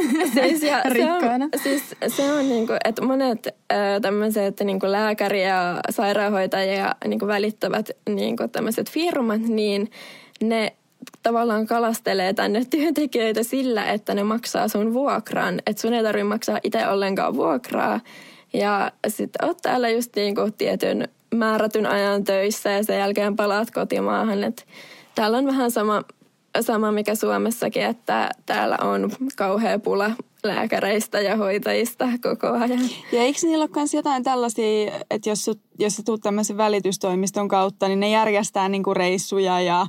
Siis, 0.61 0.73
ja 0.73 0.83
se 0.94 1.12
on, 1.12 1.51
siis 1.62 1.96
se 2.16 2.33
on 2.33 2.49
niinku, 2.49 2.73
että 2.85 3.03
monet 3.03 3.49
tämmöiset 4.03 4.61
niinku 4.61 4.87
lääkäri- 4.87 5.42
ja 5.42 5.81
sairaanhoitaja 5.90 6.75
ja 6.75 6.94
niinku 7.07 7.27
välittävät 7.27 7.90
niinku 8.09 8.49
tämmöiset 8.49 8.90
firmat, 8.90 9.40
niin 9.40 9.90
ne 10.42 10.73
tavallaan 11.23 11.66
kalastelee 11.66 12.33
tänne 12.33 12.64
työntekijöitä 12.70 13.42
sillä, 13.42 13.92
että 13.92 14.14
ne 14.14 14.23
maksaa 14.23 14.68
sun 14.68 14.94
vuokran. 14.94 15.61
Että 15.66 15.83
sun 15.83 15.94
ei 15.94 16.03
tarvitse 16.03 16.25
maksaa 16.25 16.59
itse 16.62 16.88
ollenkaan 16.88 17.35
vuokraa. 17.35 18.01
Ja 18.53 18.92
sitten 19.09 19.49
oot 19.49 19.59
täällä 19.62 19.88
just 19.88 20.16
niinku 20.16 20.51
tietyn 20.59 21.09
määrätyn 21.35 21.87
ajan 21.87 22.25
töissä 22.25 22.70
ja 22.70 22.85
sen 22.85 22.99
jälkeen 22.99 23.37
palaat 23.37 23.70
kotimaahan. 23.70 24.44
Et 24.44 24.66
täällä 25.14 25.38
on 25.38 25.46
vähän 25.46 25.70
sama 25.70 26.03
sama 26.61 26.92
mikä 26.92 27.14
Suomessakin, 27.14 27.83
että 27.83 28.31
täällä 28.46 28.79
on 28.83 29.11
kauhea 29.37 29.79
pula 29.79 30.11
lääkäreistä 30.44 31.20
ja 31.20 31.37
hoitajista 31.37 32.09
koko 32.22 32.46
ajan. 32.46 32.81
Ja 33.12 33.20
eikö 33.22 33.38
niillä 33.42 33.62
ole 33.62 33.70
myös 33.76 33.94
jotain 33.94 34.22
tällaisia, 34.22 34.92
että 35.11 35.31
jos, 35.31 35.50
jos 35.79 35.96
sä 35.96 36.03
tulet 36.07 36.20
tämmöisen 36.20 36.57
välitystoimiston 36.57 37.48
kautta, 37.48 37.88
niin 37.88 38.00
ne 38.00 38.11
järjestää 38.11 38.68
niinku 38.68 38.94
reissuja 38.94 39.61
ja, 39.61 39.87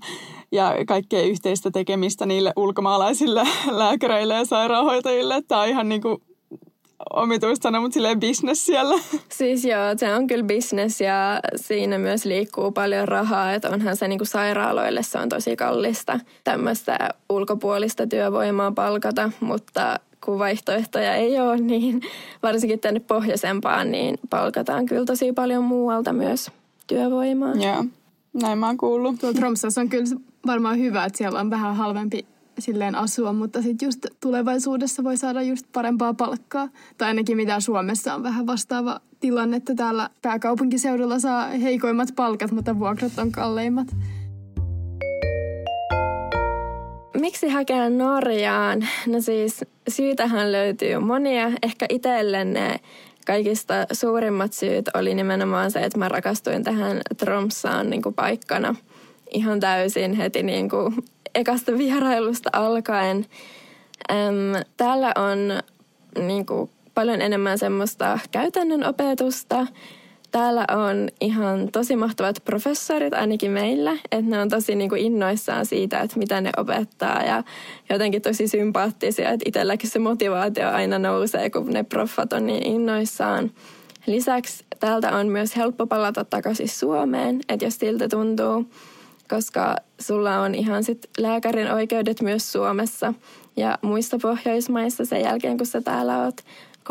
ja 0.52 0.76
kaikkea 0.88 1.22
yhteistä 1.22 1.72
tekemistä 1.72 2.26
niille 2.26 2.54
ulkomaalaisille 2.56 3.44
lääkäreille 3.72 4.34
ja 4.34 4.46
sairaanhoitajille. 4.46 5.42
Tämä 5.42 5.62
on 5.62 5.68
ihan 5.68 5.90
niinku 5.90 6.22
omituista 7.14 7.64
sanoa, 7.64 7.82
mutta 7.82 7.94
silleen 7.94 8.20
business 8.20 8.66
siellä. 8.66 8.96
Siis 9.30 9.66
joo, 9.66 9.98
se 9.98 10.16
on 10.16 10.28
kyllä 10.28 10.44
business 10.44 11.02
ja 11.02 11.40
siinä 11.56 11.98
myös 11.98 12.26
liikkuu 12.26 12.72
paljon 12.72 13.08
rahaa, 13.08 13.54
että 13.54 13.70
onhan 13.70 13.98
se 13.98 14.08
niinku 14.08 14.26
sairaaloille 14.26 15.04
se 15.04 15.18
on 15.18 15.30
tosi 15.30 15.56
kallista 15.56 16.20
tämmöistä 16.44 17.10
ulkopuolista 17.30 18.08
työvoimaa 18.08 18.72
palkata, 18.72 19.32
mutta 19.40 20.00
kun 20.26 20.40
vaihtoehtoja 20.40 21.16
ei 21.16 21.40
ole, 21.40 21.58
niin 21.58 22.02
varsinkin 22.44 22.80
tänne 22.80 23.00
pohjoisempaan, 23.00 23.92
niin 23.92 24.20
palkataan 24.30 24.86
kyllä 24.86 25.06
tosi 25.06 25.34
paljon 25.34 25.64
muualta 25.64 26.14
myös 26.14 26.52
työvoimaa. 26.88 27.54
Joo, 27.56 27.86
näin 28.42 28.58
mä 28.58 28.68
oon 28.68 28.78
kuullut. 28.78 29.20
Tuolla 29.20 29.38
Tromsassa 29.38 29.82
on 29.82 29.90
kyllä 29.90 30.06
varmaan 30.46 30.80
hyvä, 30.80 31.06
että 31.06 31.18
siellä 31.18 31.40
on 31.40 31.50
vähän 31.50 31.76
halvempi 31.76 32.26
silleen 32.60 32.96
asua, 32.96 33.34
mutta 33.34 33.62
sitten 33.62 33.88
just 33.88 34.06
tulevaisuudessa 34.20 35.04
voi 35.04 35.18
saada 35.18 35.42
just 35.42 35.66
parempaa 35.74 36.14
palkkaa. 36.14 36.70
Tai 36.98 37.08
ainakin 37.08 37.38
mitä 37.38 37.60
Suomessa 37.60 38.16
on 38.16 38.24
vähän 38.24 38.48
vastaava 38.48 39.00
tilanne, 39.20 39.58
että 39.58 39.76
täällä 39.76 40.10
pääkaupunkiseudulla 40.22 41.20
saa 41.20 41.48
heikoimmat 41.48 42.10
palkat, 42.16 42.52
mutta 42.52 42.80
vuokrat 42.80 43.18
on 43.18 43.32
kalleimmat. 43.32 43.88
Miksi 47.20 47.48
hakea 47.48 47.90
Norjaan? 47.90 48.88
No 49.08 49.22
siis 49.22 49.66
syytähän 49.88 50.52
löytyy 50.52 51.00
monia. 51.00 51.52
Ehkä 51.64 51.86
itselle 51.90 52.46
ne 52.46 52.80
kaikista 53.26 53.74
suurimmat 53.92 54.54
syyt 54.54 54.90
oli 54.94 55.16
nimenomaan 55.16 55.72
se, 55.72 55.80
että 55.80 56.00
mä 56.00 56.10
rakastuin 56.10 56.64
tähän 56.64 57.02
Tromsaan 57.18 57.90
niin 57.90 58.02
kuin 58.02 58.16
paikkana 58.16 58.76
ihan 59.32 59.60
täysin 59.60 60.14
heti 60.14 60.44
niin 60.44 60.70
kuin 60.70 60.96
ekasta 61.36 61.78
vierailusta 61.78 62.50
alkaen. 62.54 63.26
Äm, 64.12 64.64
täällä 64.78 65.14
on 65.16 65.38
niin 66.26 66.46
kuin, 66.46 66.70
paljon 66.94 67.22
enemmän 67.22 67.58
semmoista 67.58 68.20
käytännön 68.32 68.86
opetusta 68.86 69.68
täällä 70.32 70.66
on 70.72 71.10
ihan 71.22 71.70
tosi 71.72 71.96
mahtavat 71.96 72.42
professorit 72.46 73.14
ainakin 73.14 73.52
meillä, 73.52 73.92
että 73.92 74.32
ne 74.32 74.42
on 74.42 74.50
tosi 74.50 74.76
niin 74.76 74.90
kuin 74.90 75.02
innoissaan 75.02 75.66
siitä, 75.66 76.00
että 76.00 76.20
mitä 76.20 76.42
ne 76.42 76.50
opettaa 76.58 77.24
ja 77.24 77.44
jotenkin 77.90 78.22
tosi 78.22 78.48
sympaattisia, 78.48 79.30
että 79.30 79.50
itselläkin 79.50 79.90
se 79.90 80.00
motivaatio 80.00 80.70
aina 80.70 81.00
nousee, 81.00 81.50
kun 81.50 81.70
ne 81.74 81.84
proffat 81.84 82.34
on 82.34 82.48
niin 82.48 82.66
innoissaan. 82.66 83.52
Lisäksi 84.08 84.66
täältä 84.80 85.16
on 85.18 85.28
myös 85.28 85.56
helppo 85.56 85.88
palata 85.88 86.26
takaisin 86.26 86.70
Suomeen, 86.70 87.40
että 87.50 87.66
jos 87.66 87.76
siltä 87.76 88.08
tuntuu, 88.08 88.66
koska 89.30 89.76
sulla 90.00 90.40
on 90.40 90.56
ihan 90.56 90.84
sit 90.84 91.10
lääkärin 91.18 91.72
oikeudet 91.72 92.22
myös 92.22 92.52
Suomessa 92.52 93.14
ja 93.58 93.78
muissa 93.82 94.18
Pohjoismaissa 94.22 95.06
sen 95.06 95.22
jälkeen, 95.22 95.58
kun 95.58 95.68
sä 95.68 95.82
täällä 95.82 96.24
oot 96.24 96.36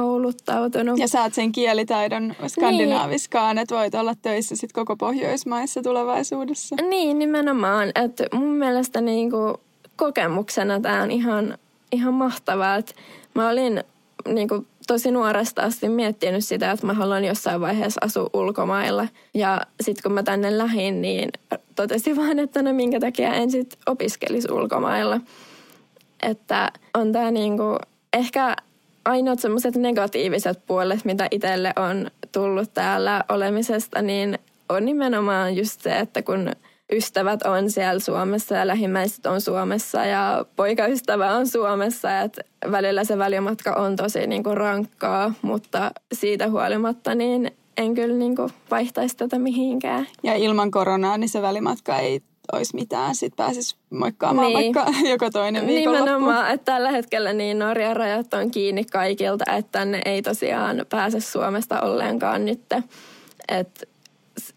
kouluttautunut. 0.01 0.98
Ja 0.98 1.09
saat 1.09 1.34
sen 1.34 1.53
kielitaidon 1.53 2.34
skandinaaviskaan, 2.46 3.57
niin. 3.57 3.62
että 3.62 3.74
voit 3.74 3.94
olla 3.94 4.14
töissä 4.22 4.57
sit 4.57 4.72
koko 4.72 4.96
Pohjoismaissa 4.96 5.82
tulevaisuudessa. 5.82 6.76
Niin, 6.76 7.18
nimenomaan. 7.18 7.88
Että 7.94 8.24
mun 8.34 8.55
mielestä 8.55 9.01
niinku 9.01 9.61
kokemuksena 9.96 10.80
tämä 10.80 11.03
on 11.03 11.11
ihan, 11.11 11.59
ihan 11.92 12.14
mahtavaa. 12.14 12.76
Että 12.76 12.94
mä 13.34 13.48
olin 13.48 13.84
niinku 14.28 14.66
tosi 14.86 15.11
nuoresta 15.11 15.62
asti 15.62 15.88
miettinyt 15.88 16.44
sitä, 16.44 16.70
että 16.70 16.86
mä 16.86 16.94
haluan 16.94 17.24
jossain 17.24 17.61
vaiheessa 17.61 18.01
asua 18.05 18.30
ulkomailla. 18.32 19.09
Ja 19.34 19.61
sitten 19.80 20.03
kun 20.03 20.12
mä 20.12 20.22
tänne 20.22 20.59
lähdin, 20.59 21.03
niin 21.03 21.30
totesin 21.74 22.16
vaan, 22.16 22.38
että 22.38 22.62
no 22.62 22.72
minkä 22.72 23.01
takia 23.01 23.34
en 23.34 23.51
sitten 23.51 23.78
opiskelisi 23.86 24.53
ulkomailla. 24.53 25.20
Että 26.22 26.72
on 26.94 27.12
tämä 27.12 27.30
niinku, 27.30 27.76
ehkä 28.12 28.57
ainoat 29.05 29.38
semmoiset 29.38 29.76
negatiiviset 29.76 30.66
puolet, 30.66 31.05
mitä 31.05 31.28
itselle 31.30 31.72
on 31.76 32.11
tullut 32.32 32.74
täällä 32.74 33.24
olemisesta, 33.28 34.03
niin 34.03 34.38
on 34.68 34.84
nimenomaan 34.84 35.57
just 35.57 35.80
se, 35.80 35.98
että 35.98 36.22
kun 36.22 36.51
ystävät 36.92 37.42
on 37.42 37.70
siellä 37.70 38.01
Suomessa 38.01 38.55
ja 38.55 38.66
lähimmäiset 38.66 39.26
on 39.26 39.40
Suomessa 39.40 40.05
ja 40.05 40.44
poikaystävä 40.57 41.32
on 41.32 41.46
Suomessa, 41.46 42.20
että 42.20 42.42
välillä 42.70 43.05
se 43.05 43.18
välimatka 43.18 43.72
on 43.72 43.96
tosi 43.96 44.26
niin 44.26 44.42
kuin 44.42 44.57
rankkaa, 44.57 45.34
mutta 45.42 45.90
siitä 46.12 46.48
huolimatta 46.48 47.14
niin 47.14 47.51
en 47.76 47.94
kyllä 47.94 48.14
niin 48.16 48.36
kuin 48.36 48.53
vaihtaisi 48.70 49.16
tätä 49.16 49.38
mihinkään. 49.38 50.07
Ja 50.22 50.34
ilman 50.34 50.70
koronaa 50.70 51.18
niin 51.18 51.28
se 51.28 51.42
välimatka 51.42 51.98
ei 51.98 52.22
olisi 52.53 52.74
mitään, 52.74 53.14
sitten 53.14 53.36
pääsisi 53.36 53.76
moikkaamaan 53.90 54.48
niin. 54.48 54.74
vaikka 54.74 54.92
joko 55.12 55.30
toinen 55.30 55.66
viikonloppu. 55.66 56.05
Nimenomaan, 56.05 56.51
että 56.51 56.72
tällä 56.72 56.90
hetkellä 56.90 57.32
niin 57.32 57.59
Norjan 57.59 57.96
rajat 57.96 58.34
on 58.34 58.51
kiinni 58.51 58.84
kaikilta, 58.84 59.53
että 59.53 59.78
tänne 59.78 60.03
ei 60.05 60.22
tosiaan 60.22 60.86
pääse 60.88 61.20
Suomesta 61.20 61.80
ollenkaan 61.80 62.44
nyt. 62.44 62.61
Että 63.48 63.86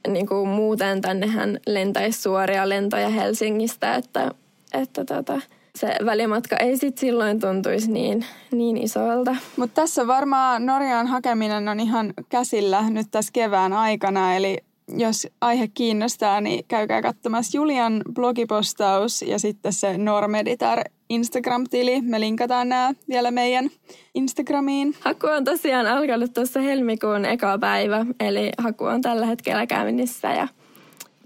niin 0.08 0.28
kuin 0.28 0.50
muuten 0.50 1.02
tännehän 1.02 1.60
lentäisi 1.68 2.22
suoria 2.22 2.70
lentoja 2.70 3.10
Helsingistä, 3.10 3.96
että, 3.96 4.32
että 4.74 5.06
tota, 5.06 5.42
se 5.76 5.96
välimatka 6.06 6.58
ei 6.58 6.78
sit 6.78 6.98
silloin 6.98 7.40
tuntuisi 7.40 7.92
niin, 7.92 8.26
niin 8.52 8.78
isolta. 8.78 9.36
Mutta 9.58 9.82
tässä 9.82 10.08
varmaan 10.08 10.66
Norjaan 10.66 11.08
hakeminen 11.08 11.68
on 11.68 11.80
ihan 11.80 12.14
käsillä 12.30 12.90
nyt 12.90 13.08
tässä 13.12 13.32
kevään 13.34 13.74
aikana, 13.74 14.36
eli 14.36 14.58
jos 14.88 15.28
aihe 15.42 15.68
kiinnostaa, 15.68 16.42
niin 16.42 16.66
käykää 16.68 17.02
katsomassa 17.02 17.58
Julian 17.58 18.02
blogipostaus 18.14 19.22
ja 19.22 19.40
sitten 19.40 19.74
se 19.74 19.98
Normeditar 19.98 20.80
Instagram-tili. 21.10 22.02
Me 22.02 22.20
linkataan 22.20 22.70
nämä 22.70 22.94
vielä 23.10 23.32
meidän 23.32 23.70
Instagramiin. 24.16 24.96
Haku 25.00 25.28
on 25.28 25.44
tosiaan 25.44 25.88
alkanut 25.88 26.34
tuossa 26.34 26.60
helmikuun 26.60 27.26
eka 27.26 27.58
päivä, 27.58 28.06
eli 28.20 28.52
haku 28.58 28.84
on 28.84 29.02
tällä 29.02 29.26
hetkellä 29.26 29.68
käynnissä 29.68 30.34
ja 30.34 30.48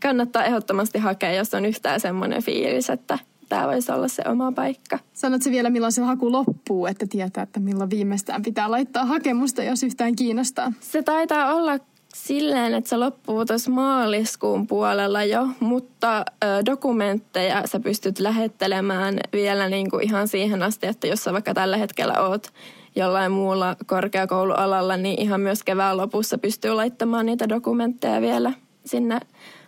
kannattaa 0.01 0.45
ehdottomasti 0.45 0.99
hakea, 0.99 1.31
jos 1.31 1.53
on 1.53 1.65
yhtään 1.65 1.99
semmoinen 1.99 2.43
fiilis, 2.43 2.89
että 2.89 3.19
tämä 3.49 3.67
voisi 3.67 3.91
olla 3.91 4.07
se 4.07 4.23
oma 4.29 4.51
paikka. 4.51 4.99
Sanotko 5.13 5.49
vielä, 5.51 5.69
milloin 5.69 5.91
se 5.91 6.01
haku 6.01 6.31
loppuu, 6.31 6.85
että 6.85 7.05
tietää, 7.09 7.43
että 7.43 7.59
milloin 7.59 7.89
viimeistään 7.89 8.41
pitää 8.41 8.71
laittaa 8.71 9.05
hakemusta, 9.05 9.63
jos 9.63 9.83
yhtään 9.83 10.15
kiinnostaa? 10.15 10.73
Se 10.79 11.03
taitaa 11.03 11.55
olla 11.55 11.79
silleen, 12.25 12.73
että 12.73 12.89
se 12.89 12.97
loppuu 12.97 13.45
tuossa 13.45 13.71
maaliskuun 13.71 14.67
puolella 14.67 15.23
jo, 15.23 15.47
mutta 15.59 16.19
ö, 16.19 16.45
dokumentteja 16.65 17.67
sä 17.67 17.79
pystyt 17.79 18.19
lähettelemään 18.19 19.19
vielä 19.33 19.69
niin 19.69 19.89
kuin 19.89 20.03
ihan 20.03 20.27
siihen 20.27 20.63
asti, 20.63 20.87
että 20.87 21.07
jos 21.07 21.23
sä 21.23 21.33
vaikka 21.33 21.53
tällä 21.53 21.77
hetkellä 21.77 22.21
oot 22.21 22.53
jollain 22.95 23.31
muulla 23.31 23.75
korkeakoulualalla, 23.85 24.97
niin 24.97 25.21
ihan 25.21 25.41
myös 25.41 25.63
kevään 25.63 25.97
lopussa 25.97 26.37
pystyy 26.37 26.71
laittamaan 26.71 27.25
niitä 27.25 27.49
dokumentteja 27.49 28.21
vielä 28.21 28.53
sinne 28.85 29.19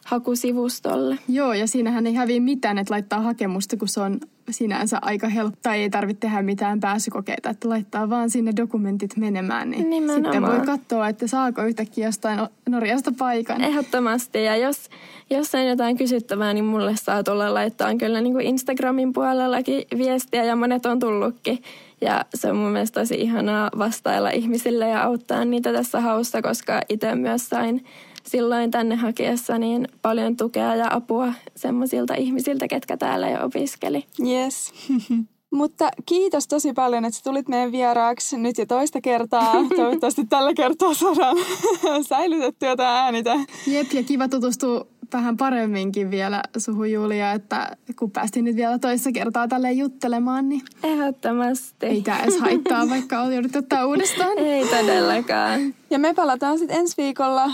hakusivustolle. 0.06 1.18
Joo, 1.28 1.54
ja 1.54 1.68
siinähän 1.68 2.08
ei 2.08 2.14
häviä 2.14 2.42
mitään, 2.42 2.78
että 2.78 2.94
laittaa 2.94 3.22
hakemusta, 3.22 3.78
kun 3.78 3.88
se 3.88 4.02
on 4.02 4.20
sinänsä 4.52 5.00
aika 5.02 5.28
helppo, 5.28 5.60
tai 5.62 5.82
ei 5.82 5.90
tarvitse 5.90 6.20
tehdä 6.20 6.42
mitään 6.42 6.80
pääsykokeita, 6.80 7.50
että 7.50 7.70
laittaa 7.70 8.10
vaan 8.10 8.30
sinne 8.30 8.54
dokumentit 8.58 9.18
menemään, 9.18 9.70
niin 9.70 9.90
Nimenomaan. 9.90 10.34
sitten 10.34 10.42
voi 10.42 10.66
katsoa, 10.66 11.08
että 11.08 11.28
saako 11.28 11.64
yhtäkkiä 11.64 12.08
jostain 12.08 12.40
Norjasta 12.70 13.12
paikan. 13.18 13.64
Ehdottomasti, 13.64 14.44
ja 14.44 14.56
jos, 14.56 14.90
jos 15.30 15.56
on 15.56 15.66
jotain 15.66 15.98
kysyttävää, 15.98 16.54
niin 16.54 16.66
mulle 16.66 16.96
saa 16.96 17.24
tulla 17.24 17.54
laittaa 17.54 17.96
kyllä 17.96 18.22
niin 18.22 18.34
kuin 18.34 18.46
Instagramin 18.46 19.14
puolellakin 19.14 19.84
viestiä, 19.98 20.44
ja 20.44 20.56
monet 20.56 20.86
on 20.86 21.00
tullutkin. 21.00 21.64
Ja 22.02 22.26
se 22.34 22.52
on 22.52 22.58
mun 22.58 22.72
mielestä 22.72 23.00
tosi 23.00 23.16
ihanaa 23.16 23.70
vastailla 23.78 24.30
ihmisille 24.30 24.88
ja 24.88 25.04
auttaa 25.04 25.46
niitä 25.46 25.74
tässä 25.74 26.02
haussa, 26.02 26.42
koska 26.42 26.82
itse 26.90 27.16
myös 27.16 27.50
sain 27.50 27.86
silloin 28.30 28.72
tänne 28.72 28.96
hakiessa 28.96 29.58
niin 29.58 29.88
paljon 30.02 30.38
tukea 30.38 30.76
ja 30.76 30.88
apua 30.92 31.34
semmoisilta 31.56 32.14
ihmisiltä, 32.14 32.68
ketkä 32.68 32.98
täällä 32.98 33.30
jo 33.30 33.46
opiskeli. 33.46 34.06
Yes. 34.26 34.74
Mutta 35.52 35.90
kiitos 36.06 36.48
tosi 36.48 36.74
paljon, 36.74 37.06
että 37.06 37.20
tulit 37.24 37.48
meidän 37.48 37.72
vieraaksi 37.72 38.38
nyt 38.38 38.58
jo 38.58 38.66
toista 38.66 39.02
kertaa. 39.02 39.54
Toivottavasti 39.76 40.26
tällä 40.26 40.54
kertaa 40.54 40.94
saadaan 40.94 41.38
säilytettyä 42.10 42.76
tämä 42.76 43.04
äänitä. 43.04 43.36
Jep, 43.68 43.92
ja 43.94 44.04
kiva 44.04 44.28
tutustua 44.28 44.86
vähän 45.14 45.38
paremminkin 45.38 46.12
vielä 46.12 46.44
suhun 46.58 46.92
Julia, 46.92 47.32
että 47.32 47.78
kun 48.00 48.12
päästiin 48.12 48.46
nyt 48.46 48.56
vielä 48.56 48.80
toista 48.80 49.12
kertaa 49.12 49.48
tälle 49.48 49.72
juttelemaan, 49.72 50.50
niin... 50.50 50.62
Ehdottomasti. 50.84 51.86
Ei 51.86 52.02
tämä 52.02 52.20
edes 52.20 52.40
haittaa, 52.40 52.90
vaikka 52.90 53.22
on 53.22 53.34
jouduttu 53.34 53.60
ottaa 53.60 53.86
uudestaan. 53.86 54.38
Ei 54.38 54.66
todellakaan. 54.66 55.76
Ja 55.90 56.00
me 56.00 56.14
palataan 56.14 56.60
sitten 56.60 56.78
ensi 56.78 56.98
viikolla 56.98 57.52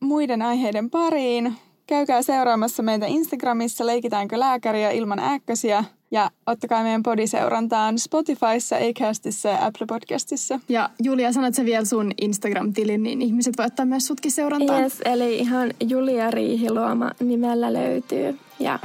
muiden 0.00 0.42
aiheiden 0.42 0.90
pariin. 0.90 1.54
Käykää 1.86 2.22
seuraamassa 2.22 2.82
meitä 2.82 3.06
Instagramissa 3.06 3.86
Leikitäänkö 3.86 4.38
lääkäriä 4.38 4.90
ilman 4.90 5.18
ääkkösiä. 5.18 5.84
Ja 6.10 6.30
ottakaa 6.46 6.82
meidän 6.82 7.02
podiseurantaan 7.02 7.98
Spotifyssa, 7.98 8.76
Acastissa 8.76 9.48
ja 9.48 9.66
Apple 9.66 9.86
Podcastissa. 9.86 10.60
Ja 10.68 10.90
Julia, 11.02 11.32
sanot 11.32 11.54
sä 11.54 11.64
vielä 11.64 11.84
sun 11.84 12.12
Instagram-tilin, 12.20 13.02
niin 13.02 13.22
ihmiset 13.22 13.58
voi 13.58 13.66
ottaa 13.66 13.86
myös 13.86 14.06
sutkin 14.06 14.32
seurantaan. 14.32 14.82
Yes, 14.82 15.00
eli 15.04 15.38
ihan 15.38 15.70
Julia 15.80 16.30
Riihiluoma 16.30 17.10
nimellä 17.20 17.72
löytyy. 17.72 18.38
Ja 18.60 18.78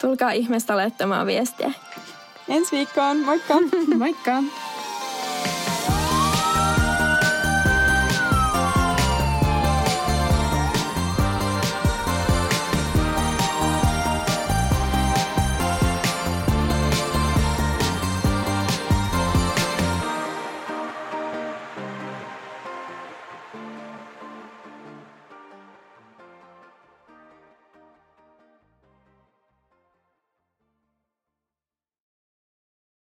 tulkaa 0.00 0.30
ihmeestä 0.30 0.76
laittamaan 0.76 1.26
viestiä. 1.26 1.72
Ensi 2.48 2.76
viikkoon, 2.76 3.18
moikka! 3.18 3.54
Moikka! 3.98 4.42